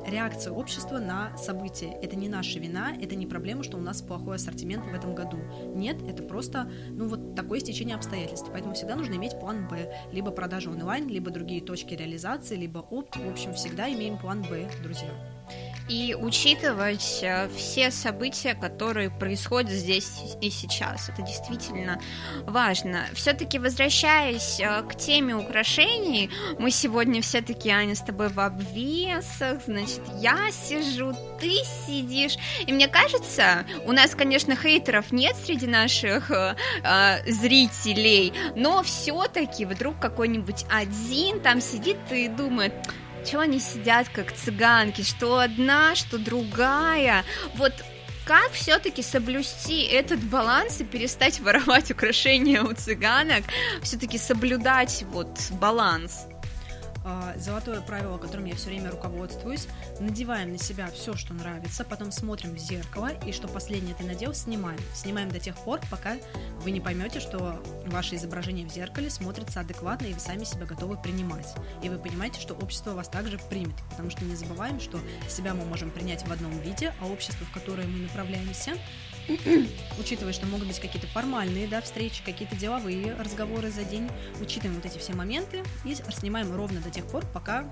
[0.06, 1.98] реакция общества на события.
[2.02, 5.38] Это не наша вина, это не проблема, что у нас плохой ассортимент в этом году.
[5.74, 8.48] Нет, это просто, ну вот такое стечение обстоятельств.
[8.52, 9.92] Поэтому всегда нужно иметь план Б.
[10.12, 13.16] Либо продажа онлайн, либо другие точки реализации, либо опт.
[13.16, 15.37] В общем, всегда имеем план Б, друзья
[15.88, 21.08] и учитывать э, все события, которые происходят здесь и сейчас.
[21.08, 22.00] Это действительно
[22.44, 23.06] важно.
[23.14, 30.02] Все-таки возвращаясь э, к теме украшений, мы сегодня все-таки, Аня, с тобой в обвесах, значит,
[30.20, 31.50] я сижу, ты
[31.86, 32.36] сидишь.
[32.66, 39.64] И мне кажется, у нас, конечно, хейтеров нет среди наших э, э зрителей, но все-таки
[39.64, 42.72] вдруг какой-нибудь один там сидит и думает,
[43.24, 47.24] чего они сидят как цыганки, что одна, что другая.
[47.54, 47.72] Вот
[48.24, 53.44] как все-таки соблюсти этот баланс и перестать воровать украшения у цыганок,
[53.82, 56.26] все-таки соблюдать вот баланс?
[57.10, 59.66] А, золотое правило, которым я все время руководствуюсь.
[59.98, 64.34] Надеваем на себя все, что нравится, потом смотрим в зеркало, и что последнее ты надел,
[64.34, 64.78] снимаем.
[64.94, 66.16] Снимаем до тех пор, пока
[66.60, 70.98] вы не поймете, что ваше изображение в зеркале смотрится адекватно, и вы сами себя готовы
[70.98, 71.54] принимать.
[71.82, 75.00] И вы понимаете, что общество вас также примет, потому что не забываем, что
[75.30, 78.74] себя мы можем принять в одном виде, а общество, в которое мы направляемся,
[79.98, 84.08] учитывая, что могут быть какие-то формальные да, встречи, какие-то деловые разговоры за день,
[84.40, 87.70] учитываем вот эти все моменты и снимаем ровно до тех пор, пока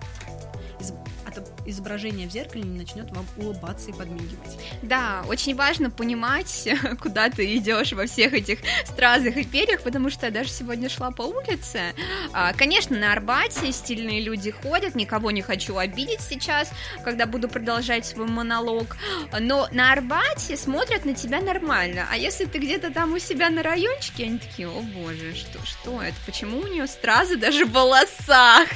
[1.66, 4.58] из, от изображения в зеркале не начнет вам улыбаться и подмигивать.
[4.82, 6.68] Да, очень важно понимать,
[7.00, 11.10] куда ты идешь во всех этих стразах и перьях, потому что я даже сегодня шла
[11.10, 11.94] по улице.
[12.32, 16.70] А, конечно, на Арбате стильные люди ходят, никого не хочу обидеть сейчас,
[17.04, 18.96] когда буду продолжать свой монолог,
[19.38, 23.62] но на Арбате смотрят на тебя нормально, а если ты где-то там у себя на
[23.62, 28.68] райончике, они такие, о боже, что, что это, почему у нее стразы даже в волосах?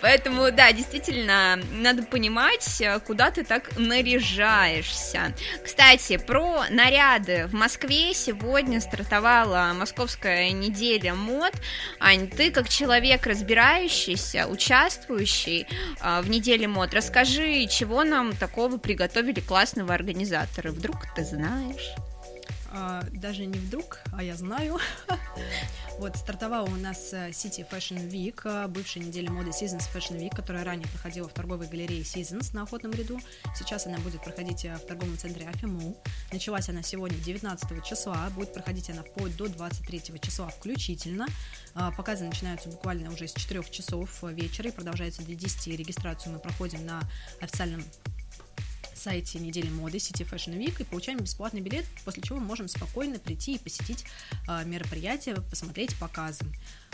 [0.00, 5.34] Поэтому, да, действительно, надо понимать, куда ты так наряжаешься.
[5.64, 7.46] Кстати, про наряды.
[7.46, 11.52] В Москве сегодня стартовала московская неделя мод.
[12.00, 15.66] Ань, ты как человек, разбирающийся, участвующий
[16.00, 20.70] а, в неделе мод, расскажи, чего нам такого приготовили классного организаторы.
[20.70, 21.94] Вдруг ты знаешь?
[22.78, 24.78] А, даже не вдруг, а я знаю.
[25.98, 30.36] вот, стартовала у нас э, City Fashion Week, э, бывшая неделя моды Seasons Fashion Week,
[30.36, 33.18] которая ранее проходила в торговой галерее Seasons на Охотном ряду.
[33.56, 35.96] Сейчас она будет проходить э, в торговом центре Афиму.
[36.30, 41.26] Началась она сегодня 19 числа, будет проходить она вплоть до 23 числа включительно.
[41.74, 45.78] А, показы начинаются буквально уже с 4 часов вечера и продолжаются до 10.
[45.78, 47.00] Регистрацию мы проходим на
[47.40, 47.82] официальном
[48.96, 53.18] сайте недели моды City Fashion Week и получаем бесплатный билет, после чего мы можем спокойно
[53.18, 54.04] прийти и посетить
[54.48, 56.44] э, мероприятие, посмотреть показы.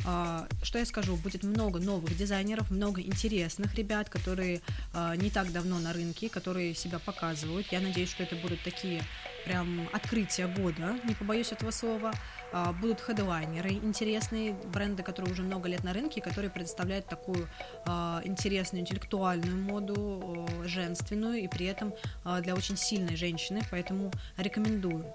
[0.05, 4.61] Э, что я скажу, будет много новых дизайнеров, много интересных ребят, которые
[4.93, 7.67] э, не так давно на рынке, которые себя показывают.
[7.71, 9.03] Я надеюсь, что это будут такие
[9.45, 12.13] прям открытия года, не побоюсь этого слова.
[12.53, 17.49] А, будут хедлайнеры интересные, бренды, которые уже много лет на рынке, которые предоставляют такую
[17.87, 21.95] а, интересную интеллектуальную моду, женственную и при этом
[22.25, 25.07] а, для очень сильной женщины, поэтому рекомендую.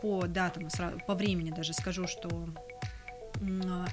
[0.00, 0.68] По датам,
[1.06, 2.46] по времени даже скажу, что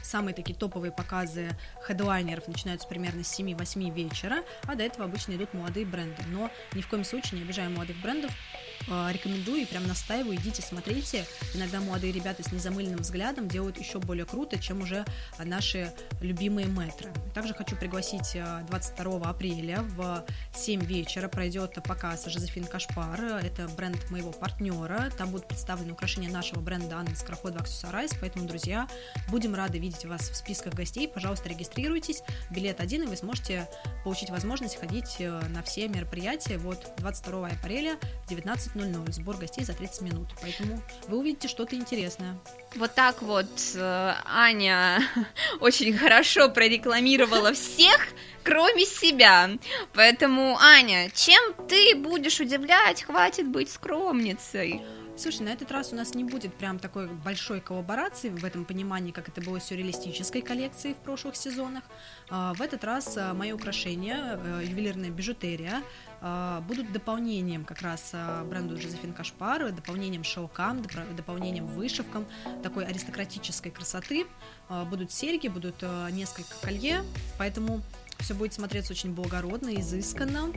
[0.04, 1.50] самые такие топовые показы
[1.82, 6.22] хедлайнеров начинаются примерно с 7-8 вечера, а до этого обычно идут молодые бренды.
[6.28, 10.62] Но ни в коем случае не обижаем молодых брендов, а, рекомендую и прям настаиваю, идите,
[10.62, 11.26] смотрите.
[11.54, 15.06] Иногда молодые ребята с незамыленным взглядом делают еще более круто, чем уже
[15.44, 17.12] наши любимые метры.
[17.34, 20.26] Также хочу пригласить 22 а, апреля в
[20.56, 23.22] 7 вечера пройдет показ Жозефин Кашпар.
[23.44, 25.12] Это бренд моего партнера.
[25.18, 28.12] Там будут представлены украшения нашего бренда Анна Скороходова Аксессуарайз.
[28.20, 28.88] Поэтому, друзья,
[29.30, 31.08] будем рады видеть вас в списках гостей.
[31.08, 32.24] Пожалуйста, регистрируйтесь.
[32.50, 33.68] Билет один, и вы сможете
[34.04, 36.58] получить возможность ходить э, на все мероприятия.
[36.58, 39.12] Вот 22 апреля в 19 15.00.
[39.12, 40.28] Сбор гостей за 30 минут.
[40.42, 42.38] Поэтому вы увидите что-то интересное.
[42.76, 45.02] Вот так вот э, Аня
[45.60, 48.00] очень хорошо прорекламировала всех,
[48.44, 49.50] кроме себя.
[49.94, 53.04] Поэтому, Аня, чем ты будешь удивлять?
[53.04, 54.82] Хватит быть скромницей.
[55.20, 59.12] Слушай, на этот раз у нас не будет прям такой большой коллаборации в этом понимании,
[59.12, 61.84] как это было с сюрреалистической коллекцией в прошлых сезонах.
[62.30, 65.84] А, в этот раз а, мои украшения, э, ювелирная бижутерия,
[66.22, 68.14] а, будут дополнением как раз
[68.46, 70.82] бренду Жозефин Кашпар, дополнением шелкам,
[71.18, 72.26] дополнением вышивкам
[72.64, 74.26] такой аристократической красоты.
[74.90, 77.04] Будут серьги, будут несколько колье,
[77.38, 77.82] поэтому
[78.20, 80.54] все будет смотреться очень благородно, изысканно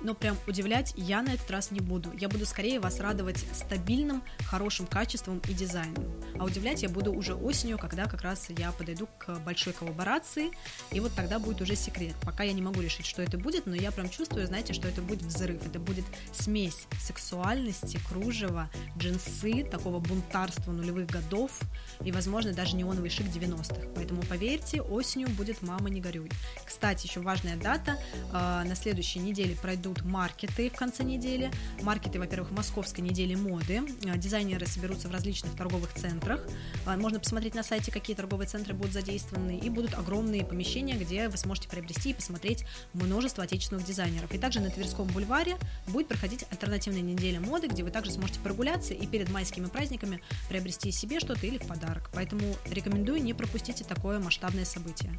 [0.00, 2.10] но прям удивлять я на этот раз не буду.
[2.18, 6.04] Я буду скорее вас радовать стабильным, хорошим качеством и дизайном.
[6.38, 10.50] А удивлять я буду уже осенью, когда как раз я подойду к большой коллаборации,
[10.90, 12.14] и вот тогда будет уже секрет.
[12.22, 15.02] Пока я не могу решить, что это будет, но я прям чувствую, знаете, что это
[15.02, 15.64] будет взрыв.
[15.66, 21.60] Это будет смесь сексуальности, кружева, джинсы, такого бунтарства нулевых годов
[22.02, 23.88] и, возможно, даже неоновый шик 90-х.
[23.94, 26.30] Поэтому поверьте, осенью будет «Мама, не горюй».
[26.64, 27.98] Кстати, еще важная дата.
[28.32, 31.50] А, на следующей неделе неделе пройдут маркеты в конце недели.
[31.82, 33.82] Маркеты, во-первых, Московской недели моды.
[34.04, 36.46] Э, дизайнеры соберутся в различных торговых центрах.
[36.86, 39.58] Э, можно посмотреть на сайте, какие торговые центры будут задействованы.
[39.58, 44.32] И будут огромные помещения, где вы сможете приобрести и посмотреть множество отечественных дизайнеров.
[44.32, 45.56] И также на Тверском бульваре
[45.88, 50.92] будет проходить альтернативная неделя моды, где вы также сможете прогуляться и перед майскими праздниками приобрести
[50.92, 52.10] себе что-то или в подарок.
[52.14, 55.18] Поэтому рекомендую не пропустите такое масштабное событие.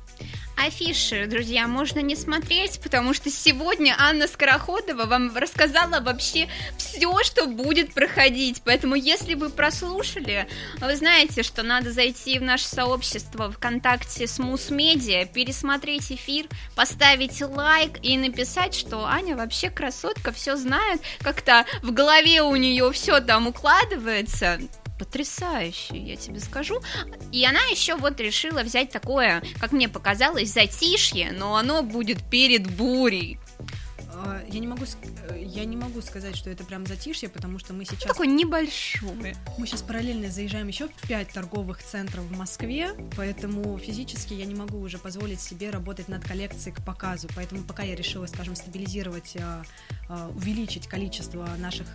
[0.55, 7.47] Афиши, друзья, можно не смотреть, потому что сегодня Анна Скороходова вам рассказала вообще все, что
[7.47, 8.61] будет проходить.
[8.63, 10.47] Поэтому, если вы прослушали,
[10.79, 17.97] вы знаете, что надо зайти в наше сообщество ВКонтакте Смус Медиа, пересмотреть эфир, поставить лайк
[18.03, 23.47] и написать, что Аня вообще красотка, все знает, как-то в голове у нее все там
[23.47, 24.59] укладывается
[24.99, 26.81] потрясающий, я тебе скажу.
[27.31, 32.69] И она еще вот решила взять такое, как мне показалось, затишье, но оно будет перед
[32.69, 33.39] бурей.
[34.18, 34.86] А, я не могу,
[35.36, 38.03] я не могу сказать, что это прям затишье, потому что мы сейчас...
[38.03, 39.36] Такое небольшое.
[39.57, 44.55] Мы сейчас параллельно заезжаем еще в пять торговых центров в Москве, поэтому физически я не
[44.55, 47.28] могу уже позволить себе работать над коллекцией к показу.
[47.36, 49.63] Поэтому пока я решила, скажем, стабилизировать, а,
[50.07, 51.88] а, увеличить количество наших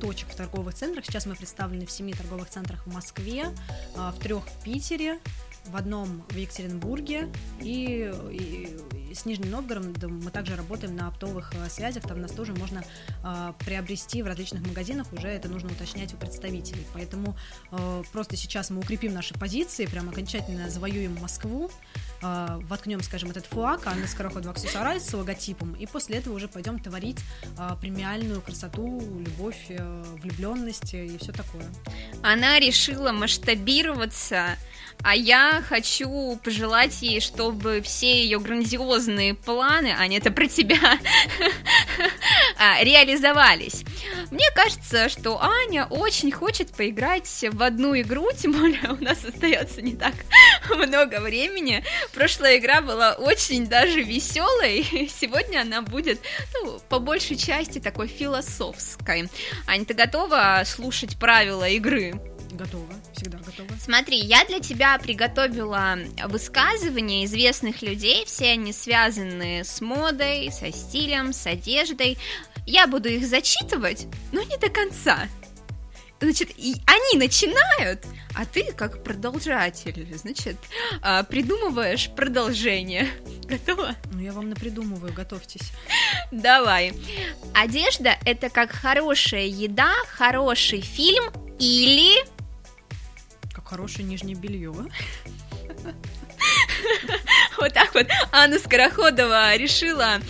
[0.00, 1.04] точек в торговых центрах.
[1.04, 3.46] Сейчас мы представлены в семи торговых центрах в Москве,
[3.94, 5.18] в трех в Питере,
[5.70, 7.28] в одном в Екатеринбурге
[7.60, 12.54] и, и с Нижним Новгородом мы также работаем на оптовых э, связях, там нас тоже
[12.54, 12.84] можно
[13.24, 16.86] э, приобрести в различных магазинах, уже это нужно уточнять у представителей.
[16.92, 17.36] Поэтому
[17.70, 21.70] э, просто сейчас мы укрепим наши позиции, прям окончательно завоюем Москву,
[22.22, 26.78] э, воткнем, скажем, этот флаг Анны Скороходова аксессуара с логотипом, и после этого уже пойдем
[26.78, 27.18] творить
[27.58, 31.64] э, премиальную красоту, любовь, э, влюбленность и все такое.
[32.22, 34.56] Она решила масштабироваться
[35.02, 40.78] а я хочу пожелать ей, чтобы все ее грандиозные планы, а не это про тебя,
[42.58, 43.84] а, реализовались.
[44.30, 49.82] Мне кажется, что Аня очень хочет поиграть в одну игру, тем более у нас остается
[49.82, 50.14] не так
[50.68, 51.84] много времени.
[52.12, 56.20] Прошлая игра была очень даже веселой, сегодня она будет,
[56.54, 59.28] ну, по большей части такой философской.
[59.66, 62.14] Аня, ты готова слушать правила игры?
[62.52, 63.68] Готова, всегда готова.
[63.80, 71.32] Смотри, я для тебя приготовила высказывания известных людей, все они связаны с модой, со стилем,
[71.32, 72.16] с одеждой.
[72.66, 75.28] Я буду их зачитывать, но не до конца.
[76.20, 80.56] Значит, и они начинают, а ты, как продолжатель, значит,
[81.00, 83.08] а, придумываешь продолжение.
[83.44, 83.94] Готова?
[84.12, 85.70] Ну, я вам напридумываю, готовьтесь.
[86.32, 86.92] Давай.
[87.54, 91.24] Одежда— это как хорошая еда, хороший фильм
[91.60, 92.16] или
[93.68, 94.74] хорошее нижнее белье.
[97.58, 100.20] Вот так вот Анна Скороходова решила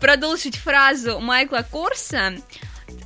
[0.00, 2.34] продолжить фразу Майкла Корса.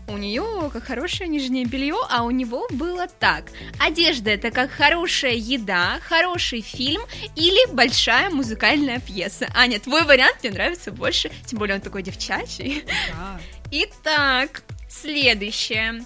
[0.06, 3.44] У нее как хорошее нижнее белье, а у него было так.
[3.78, 7.00] Одежда это как хорошая еда, хороший фильм
[7.36, 9.48] или большая музыкальная пьеса.
[9.54, 12.84] Аня, твой вариант мне нравится больше, тем более он такой девчачий.
[13.14, 13.40] Да.
[13.70, 16.04] Итак, следующее.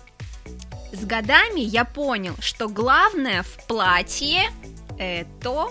[0.94, 4.52] С годами я понял, что главное в платье
[4.96, 5.68] это...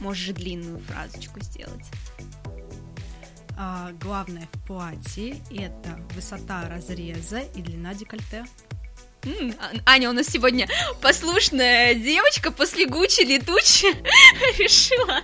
[0.00, 1.84] Можешь длинную фразочку сделать.
[3.58, 8.46] А, главное в платье это высота разреза и длина декольте.
[9.86, 10.68] Аня у нас сегодня
[11.00, 13.94] послушная девочка после Гуччи летучая
[14.58, 15.20] решила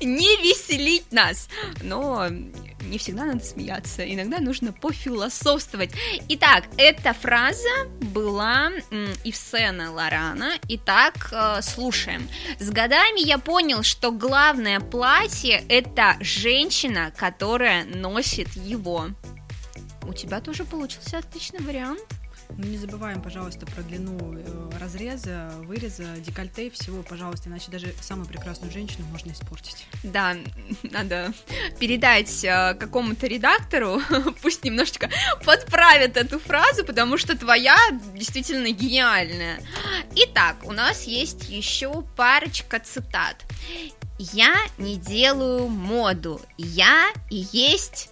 [0.00, 1.48] не веселить нас.
[1.82, 5.90] Но не всегда надо смеяться, иногда нужно пофилософствовать.
[6.28, 8.72] Итак, эта фраза была
[9.24, 10.54] Ивсена Лорана.
[10.68, 12.28] Итак, э, слушаем.
[12.58, 19.08] С годами я понял, что главное платье– это женщина, которая носит его.
[20.02, 22.00] У тебя тоже получился отличный вариант.
[22.56, 28.26] Ну, не забываем, пожалуйста, про длину э, разреза, выреза, декольте, всего, пожалуйста, иначе даже самую
[28.26, 29.86] прекрасную женщину можно испортить.
[30.02, 30.36] Да,
[30.82, 31.32] надо
[31.78, 34.00] передать э, какому-то редактору,
[34.42, 35.10] пусть немножечко
[35.44, 37.76] подправит эту фразу, потому что твоя
[38.14, 39.60] действительно гениальная.
[40.16, 43.36] Итак, у нас есть еще парочка цитат.
[44.18, 48.10] Я не делаю моду, я и есть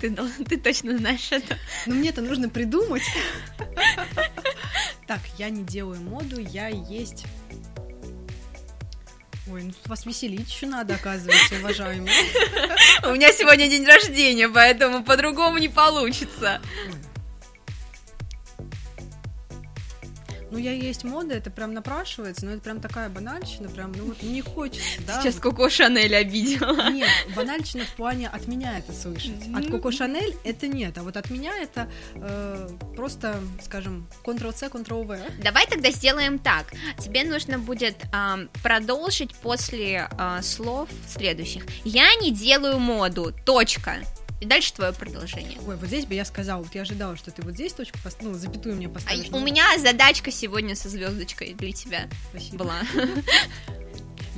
[0.00, 1.58] ты, ты точно знаешь это.
[1.86, 3.02] Но ну, мне-то нужно придумать.
[5.06, 7.24] Так, я не делаю моду, я есть
[9.50, 12.12] Ой, ну вас веселить еще надо, оказывается, уважаемые.
[13.04, 16.60] У меня сегодня день рождения, поэтому по-другому не получится.
[20.58, 24.24] Ну, я есть мода, это прям напрашивается, но это прям такая банальщина, прям, ну вот
[24.24, 25.22] не хочется, да.
[25.22, 26.90] Сейчас Коко Шанель обидела.
[26.90, 29.40] Нет, банальщина в плане от меня это слышать.
[29.54, 35.20] От Коко Шанель это нет, а вот от меня это э, просто, скажем, Ctrl-C, Ctrl-V.
[35.44, 36.72] Давай тогда сделаем так.
[36.98, 41.66] Тебе нужно будет э, продолжить после э, слов следующих.
[41.84, 43.32] Я не делаю моду.
[43.44, 43.98] Точка.
[44.40, 45.58] И дальше твое продолжение.
[45.66, 48.18] Ой, вот здесь бы я сказала, вот я ожидала, что ты вот здесь точку, пост...
[48.22, 49.26] ну, запятую мне поставишь.
[49.32, 52.58] А, у меня задачка сегодня со звездочкой для тебя Спасибо.
[52.58, 52.80] была.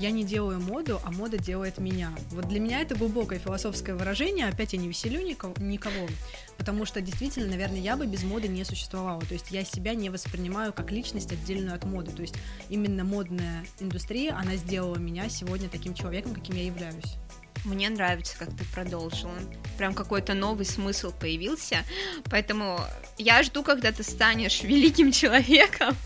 [0.00, 2.14] Я не делаю моду, а мода делает меня.
[2.30, 4.48] Вот для меня это глубокое философское выражение.
[4.48, 6.08] Опять я не веселю никого,
[6.56, 9.20] потому что действительно, наверное, я бы без моды не существовала.
[9.20, 12.12] То есть я себя не воспринимаю как личность отдельную от моды.
[12.12, 12.34] То есть
[12.70, 17.18] именно модная индустрия, она сделала меня сегодня таким человеком, каким я являюсь.
[17.64, 19.34] Мне нравится, как ты продолжила.
[19.76, 21.84] Прям какой-то новый смысл появился.
[22.30, 22.80] Поэтому
[23.18, 25.96] я жду, когда ты станешь великим человеком.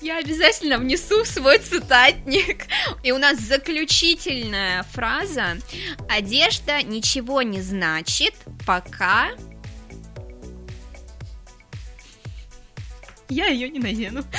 [0.00, 2.64] Я обязательно внесу в свой цитатник.
[3.02, 5.58] И у нас заключительная фраза.
[6.08, 8.34] Одежда ничего не значит,
[8.66, 9.30] пока...
[13.28, 14.24] Я ее не надену.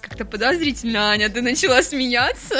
[0.00, 2.56] Как-то подозрительно, Аня, ты начала смеяться.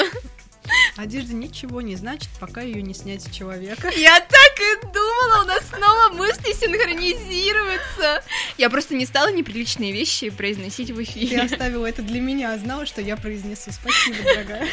[0.97, 3.91] Одежда ничего не значит, пока ее не снять с человека.
[3.97, 8.23] Я так и думала, у нас снова мысли синхронизируются.
[8.57, 11.37] Я просто не стала неприличные вещи произносить в эфире.
[11.37, 13.71] Ты оставила это для меня, а знала, что я произнесу.
[13.73, 14.69] Спасибо, дорогая.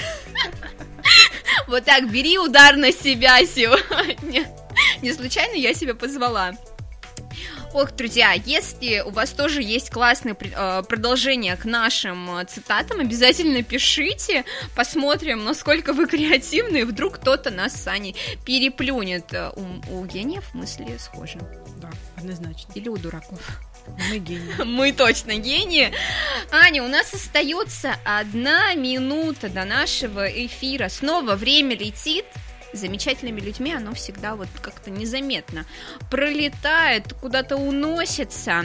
[1.66, 4.46] Вот так, бери удар на себя сегодня.
[5.02, 6.52] Не случайно я себя позвала.
[7.74, 13.62] Ох, друзья, если у вас тоже есть классное э, продолжение к нашим э, цитатам, обязательно
[13.62, 14.44] пишите,
[14.76, 18.14] посмотрим, насколько вы креативны, вдруг кто-то нас с Аней
[18.44, 19.32] переплюнет.
[19.32, 21.38] Э, у, у гениев мысли схожи.
[21.78, 22.70] Да, однозначно.
[22.74, 23.40] Или у дураков.
[24.10, 24.52] Мы гении.
[24.64, 25.92] Мы точно гении.
[26.50, 30.90] Аня, у нас остается одна минута до нашего эфира.
[30.90, 32.26] Снова время летит
[32.72, 35.64] замечательными людьми оно всегда вот как-то незаметно
[36.10, 38.64] пролетает, куда-то уносится.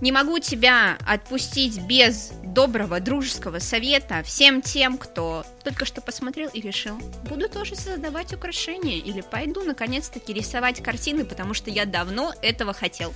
[0.00, 6.60] Не могу тебя отпустить без доброго дружеского совета всем тем, кто только что посмотрел и
[6.60, 6.96] решил,
[7.28, 13.12] буду тоже создавать украшения или пойду наконец-таки рисовать картины, потому что я давно этого хотел.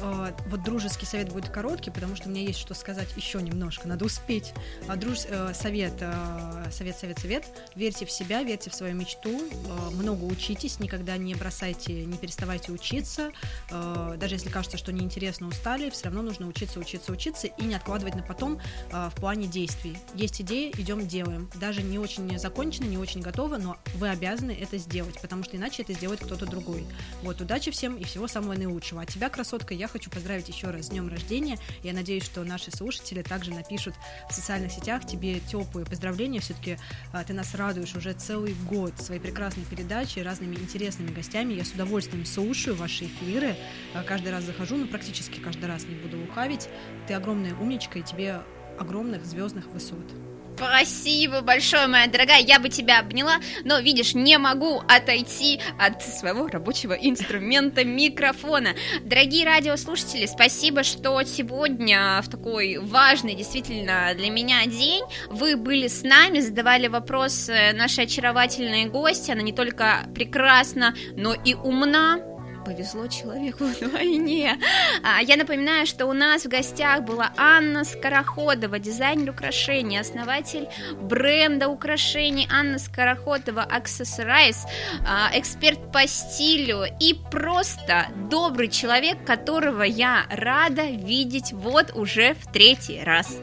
[0.00, 3.88] А, вот дружеский совет будет короткий, потому что у меня есть что сказать еще немножко.
[3.88, 4.52] Надо успеть.
[4.88, 5.20] А, друж...
[5.28, 7.44] Э, совет, э, совет, совет, совет.
[7.74, 9.40] Верьте в себя, верьте в свою мечту.
[9.40, 13.32] Э, много учитесь, никогда не бросайте, не переставайте учиться.
[13.70, 18.14] Даже если кажется, что неинтересно, устали, все равно нужно учиться, учиться, учиться и не откладывать
[18.14, 18.60] на потом
[18.90, 19.96] в плане действий.
[20.14, 21.50] Есть идея, идем, делаем.
[21.56, 25.82] Даже не очень закончено, не очень готово, но вы обязаны это сделать, потому что иначе
[25.82, 26.86] это сделает кто-то другой.
[27.22, 29.02] Вот, удачи всем и всего самого наилучшего.
[29.02, 31.58] А тебя, красотка, я хочу поздравить еще раз с днем рождения.
[31.82, 33.94] Я надеюсь, что наши слушатели также напишут
[34.30, 36.40] в социальных сетях тебе теплые поздравления.
[36.40, 36.78] Все-таки
[37.12, 41.54] а, ты нас радуешь уже целый год своей прекрасной передачей, разными интересными гостями.
[41.54, 43.56] Я с удовольствием слушаю ваши эфиры.
[43.94, 46.68] А, каждый раз захожу, ну практически каждый раз не буду ухавить.
[47.06, 48.42] Ты огромная умничка, и тебе
[48.78, 50.35] огромных звездных высот.
[50.56, 56.46] Спасибо большое, моя дорогая, я бы тебя обняла, но, видишь, не могу отойти от своего
[56.48, 58.70] рабочего инструмента микрофона.
[59.02, 65.04] Дорогие радиослушатели, спасибо, что сегодня в такой важный действительно для меня день.
[65.28, 71.52] Вы были с нами, задавали вопросы нашей очаровательной гости, она не только прекрасна, но и
[71.52, 72.18] умна,
[72.66, 74.58] повезло человеку вдвойне.
[75.02, 80.68] А, я напоминаю, что у нас в гостях была Анна Скороходова, дизайнер украшений, основатель
[81.00, 84.66] бренда украшений Анна Скороходова Accessorize,
[85.06, 92.52] а, эксперт по стилю и просто добрый человек, которого я рада видеть вот уже в
[92.52, 93.38] третий раз.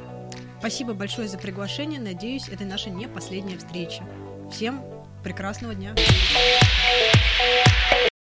[0.59, 1.99] Спасибо большое за приглашение.
[1.99, 4.03] Надеюсь, это наша не последняя встреча.
[4.51, 4.81] Всем
[5.23, 5.95] прекрасного дня.